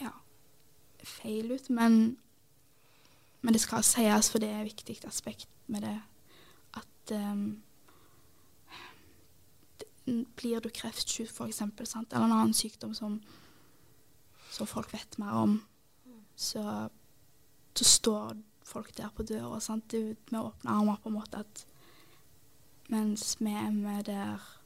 Ja 0.00 0.12
feil 1.04 1.52
ut, 1.52 1.70
men 1.70 2.18
men 3.40 3.56
det 3.56 3.62
skal 3.62 3.84
sies, 3.84 4.28
for 4.30 4.42
det 4.42 4.50
er 4.52 4.60
et 4.60 4.68
viktig 4.68 4.98
aspekt 5.08 5.48
med 5.66 5.80
det, 5.86 5.96
at 6.76 7.12
um, 7.16 7.62
Blir 10.36 10.60
du 10.60 10.68
kreftsyk, 10.68 11.30
eksempel, 11.46 11.86
eller 11.94 12.24
en 12.24 12.32
annen 12.32 12.54
sykdom 12.54 12.94
som, 12.94 13.20
som 14.50 14.66
folk 14.66 14.92
vet 14.92 15.18
mer 15.18 15.36
om, 15.38 15.52
så, 16.36 16.88
så 17.76 17.84
står 17.84 18.36
folk 18.64 18.96
der 18.96 19.12
på 19.14 19.22
døra. 19.22 19.60
sant? 19.60 19.92
Med 20.32 20.40
åpne 20.40 20.70
armer, 20.70 20.96
på 20.96 21.08
en 21.08 21.14
måte. 21.14 21.38
at 21.38 21.66
Mens 22.88 23.36
vi 23.40 23.52
er 23.52 23.70
med 23.70 24.04
der 24.04 24.59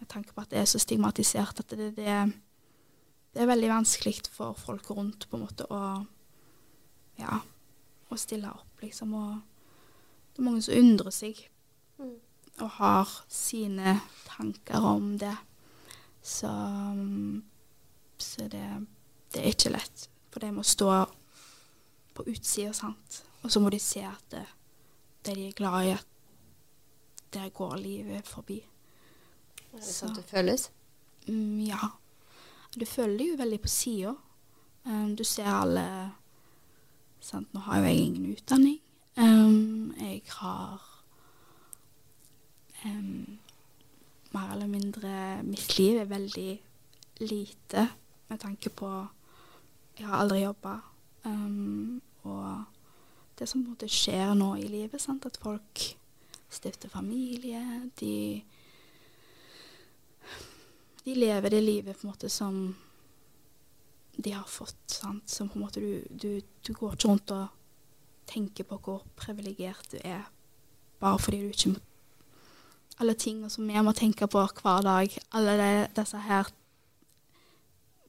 med 0.00 0.08
tanke 0.12 0.32
på 0.34 0.42
at 0.42 0.50
det 0.50 0.60
er 0.60 0.68
så 0.68 0.78
stigmatisert 0.82 1.60
at 1.60 1.70
det, 1.72 1.90
det, 1.96 2.14
det 3.34 3.42
er 3.42 3.50
veldig 3.50 3.68
vanskelig 3.72 4.26
for 4.32 4.56
folk 4.58 4.90
rundt 4.90 5.28
på 5.30 5.38
en 5.38 5.44
måte 5.46 5.66
å 5.72 5.82
ja, 7.16 7.38
å 8.12 8.16
stille 8.20 8.50
opp, 8.52 8.82
liksom. 8.82 9.14
Og 9.16 9.36
det 10.34 10.42
er 10.42 10.48
mange 10.50 10.64
som 10.66 10.76
undrer 10.76 11.14
seg 11.14 11.46
Mm. 11.98 12.18
og 12.60 12.70
har 12.76 13.08
sine 13.28 14.00
tanker 14.26 14.84
om 14.84 15.18
det. 15.18 15.36
Så, 16.22 16.50
så 18.18 18.48
det, 18.52 18.86
det 19.32 19.40
er 19.40 19.48
ikke 19.54 19.72
lett. 19.72 20.08
For 20.28 20.44
de 20.44 20.50
må 20.52 20.64
stå 20.66 20.90
på 22.14 22.26
utsida, 22.28 22.74
sant. 22.76 23.22
Og 23.42 23.52
så 23.52 23.62
må 23.64 23.70
de 23.72 23.80
se 23.80 24.02
at 24.04 24.24
det, 24.30 24.44
det 25.24 25.36
de 25.38 25.46
er 25.48 25.56
glad 25.56 25.86
i, 25.86 25.94
at 25.96 26.06
der 27.32 27.48
går 27.48 27.76
livet 27.80 28.28
forbi. 28.28 28.58
Er 29.76 29.84
det 29.84 29.92
sånn 29.92 30.14
det 30.16 30.24
føles? 30.24 30.70
Mm, 31.28 31.60
ja. 31.68 31.92
Du 32.76 32.84
føler 32.88 33.18
det 33.18 33.26
jo 33.30 33.40
veldig 33.40 33.58
på 33.60 33.72
sida. 33.72 34.14
Um, 34.86 35.16
du 35.18 35.24
ser 35.24 35.48
alle 35.50 35.86
sant? 37.20 37.48
Nå 37.52 37.60
har 37.66 37.80
jo 37.80 37.90
jeg 37.90 38.04
ingen 38.04 38.30
utdanning. 38.32 38.78
Um, 39.16 39.92
jeg 40.00 40.22
har 40.38 40.82
um, 42.84 43.38
mer 44.36 44.50
eller 44.52 44.68
mindre 44.68 45.12
Mitt 45.46 45.78
liv 45.78 45.96
er 46.02 46.10
veldig 46.10 46.50
lite 47.24 47.86
med 48.28 48.40
tanke 48.42 48.68
på 48.68 48.90
Jeg 49.98 50.06
har 50.06 50.20
aldri 50.20 50.42
jobba. 50.42 50.78
Um, 51.24 52.02
og 52.22 52.64
det 53.38 53.48
som 53.48 53.62
på 53.62 53.66
en 53.66 53.76
måte 53.76 53.88
skjer 53.88 54.34
nå 54.36 54.54
i 54.60 54.68
livet, 54.68 55.00
sant? 55.00 55.26
at 55.26 55.38
folk 55.40 55.84
stifter 56.52 56.88
familie, 56.88 57.62
de 58.00 58.42
de 61.06 61.14
lever 61.14 61.54
det 61.54 61.62
livet 61.62 61.96
på 61.96 62.06
en 62.06 62.10
måte 62.10 62.28
som 62.32 62.76
de 64.16 64.32
har 64.32 64.46
fått. 64.48 64.80
Sant? 64.90 65.30
Som 65.30 65.48
på 65.48 65.58
en 65.58 65.66
måte 65.66 65.80
du, 65.80 66.02
du, 66.10 66.40
du 66.66 66.72
går 66.74 66.96
ikke 66.96 67.08
rundt 67.08 67.30
og 67.30 67.46
tenker 68.26 68.66
på 68.66 68.80
hvor 68.82 69.04
privilegert 69.18 69.92
du 69.92 70.00
er 70.02 70.26
bare 71.00 71.18
fordi 71.18 71.42
du 71.44 71.48
ikke 71.52 71.80
Alle 72.98 73.14
tingene 73.14 73.50
som 73.52 73.68
vi 73.68 73.80
må 73.84 73.92
tenke 73.92 74.26
på 74.26 74.40
hver 74.40 74.82
dag, 74.82 75.18
alle 75.36 75.56
de, 75.60 75.72
disse 75.96 76.18
her 76.18 76.48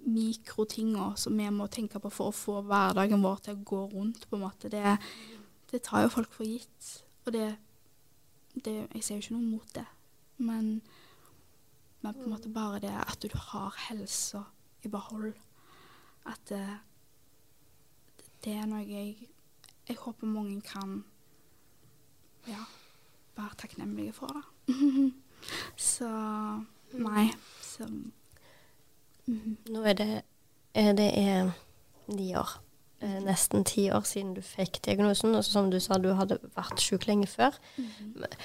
mikrotinga 0.08 1.10
som 1.20 1.38
vi 1.38 1.50
må 1.52 1.68
tenke 1.68 2.00
på 2.00 2.10
for 2.10 2.32
å 2.32 2.36
få 2.36 2.62
hverdagen 2.64 3.24
vår 3.24 3.42
til 3.44 3.58
å 3.58 3.66
gå 3.68 3.82
rundt, 3.92 4.30
på 4.30 4.38
en 4.38 4.46
måte, 4.46 4.72
det, 4.72 4.96
det 5.72 5.82
tar 5.84 6.06
jo 6.06 6.14
folk 6.14 6.32
for 6.32 6.48
gitt. 6.48 7.04
Og 7.26 7.34
det, 7.36 7.50
det 8.56 8.88
Jeg 8.96 9.04
ser 9.04 9.16
jo 9.16 9.26
ikke 9.26 9.36
noe 9.36 9.50
mot 9.50 9.76
det, 9.76 9.86
men 10.38 10.80
men 12.02 12.14
på 12.14 12.24
en 12.24 12.30
måte 12.30 12.50
bare 12.54 12.82
det 12.84 12.94
at 12.94 13.22
du 13.24 13.30
har 13.34 13.76
helsa 13.88 14.44
i 14.86 14.92
behold. 14.92 15.34
At 16.26 16.42
det, 16.50 16.66
det 18.46 18.54
er 18.54 18.70
noe 18.70 18.84
jeg 18.86 19.30
Jeg 19.88 19.96
håper 20.02 20.28
mange 20.28 20.62
kan 20.62 21.06
ja, 22.48 22.60
være 23.38 23.56
takknemlige 23.58 24.14
for, 24.14 24.28
da. 24.28 24.42
så 25.94 26.10
nei. 26.92 27.30
Så 27.64 27.88
mm. 27.88 29.58
Nå 29.70 29.84
er 29.88 29.94
det, 29.94 30.22
er 30.74 30.92
det 30.94 31.08
er 31.16 31.54
ni 32.12 32.34
år. 32.36 32.58
Eh, 33.00 33.20
nesten 33.24 33.64
ti 33.64 33.90
år 33.94 34.04
siden 34.10 34.34
du 34.34 34.42
fikk 34.42 34.82
diagnosen. 34.86 35.36
Og 35.36 35.46
som 35.46 35.72
du 35.72 35.80
sa, 35.80 36.00
du 36.02 36.12
hadde 36.18 36.40
vært 36.56 36.82
syk 36.82 37.08
lenge 37.08 37.28
før. 37.32 37.56
Men 37.78 38.36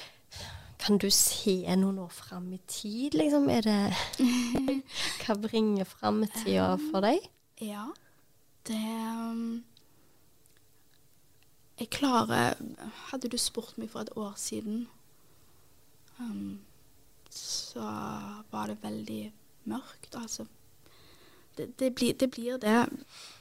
Kan 0.83 0.97
du 0.99 1.07
se 1.15 1.61
noen 1.79 1.99
år 2.03 2.09
fram 2.11 2.49
i 2.51 2.59
tid, 2.67 3.15
liksom? 3.15 3.47
Er 3.49 3.63
det 3.63 3.93
Hva 5.23 5.35
bringer 5.39 5.87
framtida 5.87 6.73
for 6.89 7.05
deg? 7.05 7.23
Ja, 7.63 7.85
det 8.67 8.81
um, 9.15 9.63
Jeg 11.79 11.87
klarer 11.95 12.59
Hadde 13.07 13.31
du 13.31 13.39
spurt 13.39 13.77
meg 13.79 13.93
for 13.93 14.03
et 14.03 14.11
år 14.19 14.35
siden, 14.35 14.89
um, 16.19 16.59
så 17.31 17.87
var 18.51 18.67
det 18.67 18.83
veldig 18.83 19.31
mørkt. 19.71 20.15
Altså 20.19 20.45
Det, 21.57 21.79
det, 21.79 21.95
blir, 21.95 22.13
det 22.13 22.31
blir 22.31 22.57
det, 22.57 22.89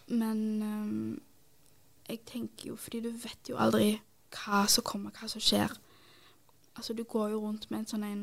men 0.07 0.63
um, 0.63 1.23
jeg 2.09 2.21
tenker 2.27 2.69
jo 2.69 2.77
Fordi 2.77 3.01
du 3.01 3.11
vet 3.11 3.49
jo 3.49 3.57
aldri 3.57 3.97
hva 4.33 4.67
som 4.69 4.85
kommer, 4.85 5.11
hva 5.11 5.29
som 5.29 5.43
skjer. 5.43 5.75
Altså, 6.77 6.93
du 6.93 7.03
går 7.05 7.29
jo 7.29 7.41
rundt 7.41 7.71
med 7.71 7.83
en 7.83 7.91
sånn 7.91 8.07
en 8.07 8.23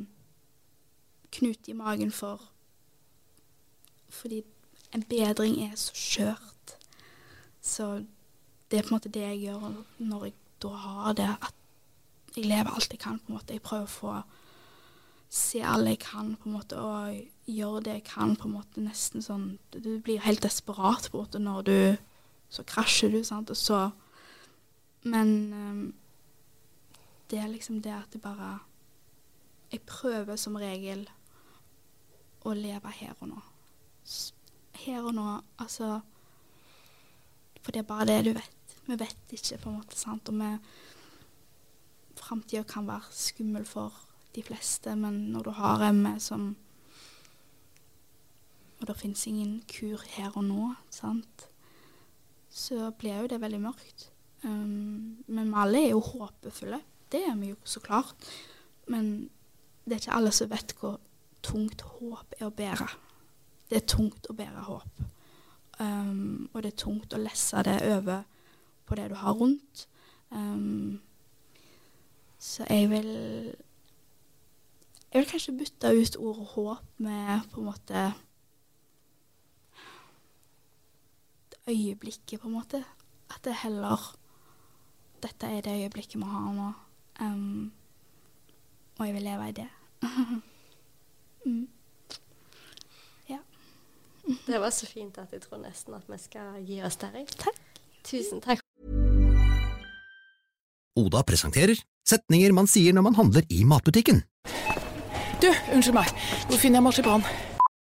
knute 1.32 1.72
i 1.72 1.78
magen 1.78 2.12
for 2.12 2.42
Fordi 4.10 4.42
en 4.94 5.04
bedring 5.06 5.60
er 5.62 5.76
så 5.78 5.94
skjørt. 5.94 6.78
Så 7.62 8.06
det 8.72 8.80
er 8.80 8.82
på 8.82 8.90
en 8.90 8.96
måte 8.96 9.12
det 9.14 9.22
jeg 9.22 9.44
gjør 9.44 9.84
når 10.00 10.24
jeg 10.26 10.34
da 10.62 10.68
har 10.68 11.14
det, 11.14 11.30
at 11.30 12.36
jeg 12.36 12.46
lever 12.46 12.74
alt 12.74 12.92
jeg 12.92 13.00
kan, 13.00 13.20
på 13.20 13.32
en 13.32 13.38
måte. 13.38 13.54
Jeg 13.54 13.62
prøver 13.62 13.86
å 13.86 13.94
få 13.94 14.16
se 15.30 15.62
alle 15.62 15.94
jeg 15.94 16.02
kan, 16.04 16.34
på 16.36 16.50
en 16.50 16.56
måte, 16.58 16.82
og 16.82 17.16
gjøre 17.50 17.84
det 17.86 17.96
jeg 18.00 18.06
kan, 18.10 18.36
på 18.36 18.50
en 18.50 18.56
måte, 18.58 18.84
nesten 18.84 19.24
sånn 19.26 19.48
Du 19.72 20.00
blir 20.02 20.24
helt 20.26 20.44
desperat, 20.44 21.10
på 21.12 21.18
en 21.18 21.26
måte, 21.26 21.40
når 21.40 21.62
du 21.62 21.80
Så 22.50 22.64
krasjer 22.66 23.12
du, 23.14 23.24
sant, 23.24 23.50
og 23.50 23.58
så 23.58 23.90
Men 25.04 25.54
um, 25.54 25.94
det 27.30 27.40
er 27.40 27.48
liksom 27.52 27.82
det 27.82 27.94
at 27.94 28.14
det 28.14 28.22
bare 28.22 28.60
Jeg 29.72 29.82
prøver 29.86 30.36
som 30.36 30.56
regel 30.56 31.04
å 32.42 32.54
leve 32.58 32.90
her 32.90 33.14
og 33.20 33.28
nå. 33.30 33.42
Her 34.82 35.04
og 35.04 35.14
nå, 35.14 35.26
altså 35.60 36.00
For 37.62 37.72
det 37.76 37.84
er 37.84 37.90
bare 37.90 38.08
det 38.10 38.24
du 38.26 38.32
vet. 38.34 38.78
Vi 38.88 38.98
vet 38.98 39.34
ikke, 39.36 39.60
på 39.62 39.70
en 39.70 39.76
måte, 39.78 39.98
sant. 40.00 40.30
Og 40.30 40.40
vi 40.40 40.50
Framtida 42.20 42.64
kan 42.68 42.88
være 42.88 43.14
skummel 43.16 43.66
for 43.66 43.94
de 44.36 44.44
fleste, 44.44 44.96
men 44.96 45.30
når 45.34 45.44
du 45.44 45.52
har 45.58 45.92
ME 45.94 46.20
som 46.20 46.56
Og 48.80 48.88
det 48.88 48.98
fins 48.98 49.28
ingen 49.28 49.62
kur 49.68 50.02
her 50.16 50.32
og 50.38 50.44
nå, 50.44 50.74
sant, 50.90 51.50
så 52.50 52.92
blir 52.92 53.22
jo 53.22 53.28
det 53.28 53.42
veldig 53.42 53.60
mørkt. 53.60 54.06
Um, 54.44 55.20
men 55.28 55.50
vi 55.52 55.60
alle 55.60 55.82
er 55.84 55.90
jo 55.92 56.00
håpefulle. 56.00 56.80
Det 57.12 57.24
er 57.26 57.36
vi 57.36 57.52
jo 57.54 57.58
så 57.64 57.80
klart. 57.80 58.16
Men 58.88 59.30
det 59.86 59.94
er 59.94 60.02
ikke 60.04 60.18
alle 60.18 60.32
som 60.36 60.50
vet 60.52 60.74
hvor 60.80 61.00
tungt 61.46 61.82
håp 61.82 62.36
er 62.40 62.48
å 62.48 62.54
bære. 62.54 62.88
Det 63.70 63.78
er 63.80 63.88
tungt 63.90 64.30
å 64.30 64.36
bære 64.38 64.66
håp. 64.68 65.04
Um, 65.80 66.50
og 66.54 66.64
det 66.64 66.74
er 66.74 66.82
tungt 66.82 67.14
å 67.16 67.22
lesse 67.22 67.62
det 67.64 67.78
over 67.88 68.26
på 68.86 68.98
det 69.00 69.08
du 69.12 69.16
har 69.18 69.38
rundt. 69.40 69.86
Um, 70.30 71.00
så 72.40 72.66
jeg 72.70 72.90
vil 72.92 73.10
Jeg 75.10 75.24
vil 75.24 75.30
kanskje 75.32 75.58
bytte 75.58 75.90
ut 75.90 76.16
ordet 76.22 76.48
håp 76.52 77.00
med 77.02 77.48
på 77.52 77.60
en 77.60 77.66
måte 77.66 78.02
øyeblikket, 81.70 82.40
på 82.40 82.48
en 82.48 82.54
måte. 82.54 82.84
At 83.30 83.42
det 83.44 83.56
heller 83.64 84.16
Dette 85.24 85.48
er 85.48 85.62
det 85.62 85.82
øyeblikket 85.82 86.22
vi 86.22 86.30
har 86.30 86.54
nå. 86.54 86.70
Um, 87.20 87.72
og 89.00 89.08
jeg 89.08 89.16
vil 89.16 89.28
leve 89.28 89.50
i 89.50 89.56
det. 89.60 89.68
mm. 91.46 91.68
Ja. 93.30 93.40
Det 94.48 94.62
var 94.62 94.72
så 94.76 94.88
fint 94.88 95.18
at 95.18 95.34
jeg 95.36 95.44
tror 95.44 95.62
nesten 95.64 95.98
at 95.98 96.08
vi 96.08 96.20
skal 96.22 96.64
gi 96.64 96.82
oss 96.84 97.00
der. 97.02 97.20
Takk. 97.40 97.60
Tusen 98.08 98.42
takk. 98.42 98.64
Oda 101.00 101.22
presenterer 101.24 101.80
setninger 102.08 102.56
man 102.56 102.68
sier 102.68 102.96
når 102.96 103.06
man 103.06 103.16
handler 103.20 103.46
i 103.54 103.64
matbutikken. 103.68 104.24
Du, 105.40 105.48
unnskyld 105.72 105.96
meg. 105.96 106.12
Hvor 106.50 106.60
finner 106.60 106.80
jeg 106.80 106.88
marsipan? 106.88 107.24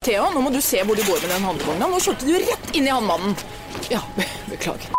Thea, 0.04 0.26
nå 0.34 0.42
må 0.44 0.52
du 0.52 0.60
se 0.62 0.82
hvor 0.86 0.98
du 0.98 1.04
går 1.08 1.22
med 1.24 1.32
den 1.32 1.48
handlevogna. 1.48 1.88
Nå 1.90 2.00
skjønte 2.04 2.28
du 2.28 2.36
rett 2.36 2.76
inn 2.76 2.88
i 2.90 2.94
handmannen. 2.94 3.38
Ja, 3.92 4.02
be 4.18 4.28
beklager. 4.52 4.92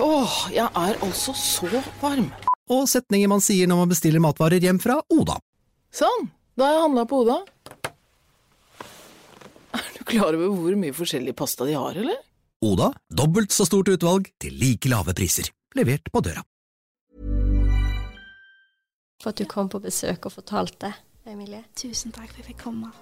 Åh, 0.00 0.36
jeg 0.54 0.64
er 0.64 1.02
altså 1.04 1.34
så 1.36 1.82
varm. 2.00 2.30
Og 2.70 2.86
setninger 2.90 3.30
man 3.30 3.42
sier 3.42 3.66
når 3.70 3.82
man 3.82 3.90
bestiller 3.90 4.22
matvarer 4.22 4.62
hjem 4.62 4.78
fra 4.82 5.00
Oda. 5.10 5.40
Sånn, 5.90 6.28
da 6.54 6.68
har 6.68 6.76
jeg 6.76 6.84
handla 6.84 7.06
på 7.10 7.22
Oda. 7.24 7.38
Er 9.74 9.90
du 9.96 10.04
klar 10.06 10.36
over 10.38 10.54
hvor 10.54 10.78
mye 10.78 10.94
forskjellig 10.94 11.34
pasta 11.38 11.66
de 11.66 11.74
har, 11.78 11.98
eller? 11.98 12.22
Oda, 12.62 12.92
dobbelt 13.10 13.54
så 13.54 13.66
stort 13.66 13.90
utvalg 13.90 14.30
til 14.38 14.54
like 14.60 14.90
lave 14.92 15.14
priser. 15.16 15.50
Levert 15.74 16.10
på 16.12 16.22
døra. 16.22 16.44
For 19.20 19.32
at 19.32 19.40
du 19.40 19.46
kom 19.50 19.68
på 19.68 19.82
besøk 19.82 20.30
og 20.30 20.38
fortalte, 20.38 20.94
Emilie. 21.28 21.64
Tusen 21.76 22.14
takk 22.14 22.30
for 22.30 22.38
at 22.38 22.44
jeg 22.44 22.52
fikk 22.54 22.64
komme. 22.68 22.94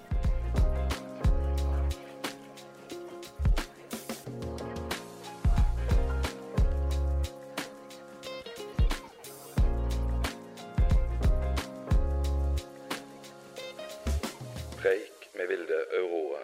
Vilde 15.48 15.78
Aurora. 15.98 16.40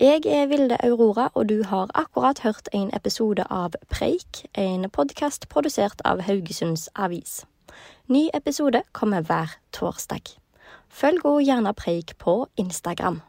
Jeg 0.00 0.20
er 0.26 0.46
Vilde 0.46 0.76
Aurora, 0.84 1.28
og 1.34 1.48
du 1.48 1.62
har 1.64 1.90
akkurat 1.94 2.40
hørt 2.40 2.68
en 2.72 2.90
episode 2.96 3.44
av 3.50 3.76
Preik, 3.90 4.46
en 4.54 4.90
podkast 4.90 5.48
produsert 5.48 6.00
av 6.04 6.22
Haugesunds 6.24 6.88
Avis. 6.96 7.44
Ny 8.06 8.30
episode 8.34 8.82
kommer 8.92 9.20
hver 9.20 9.58
torsdag. 9.76 10.32
Følg 10.88 11.26
òg 11.28 11.42
gjerne 11.44 11.74
Preik 11.76 12.16
på 12.18 12.46
Instagram. 12.56 13.20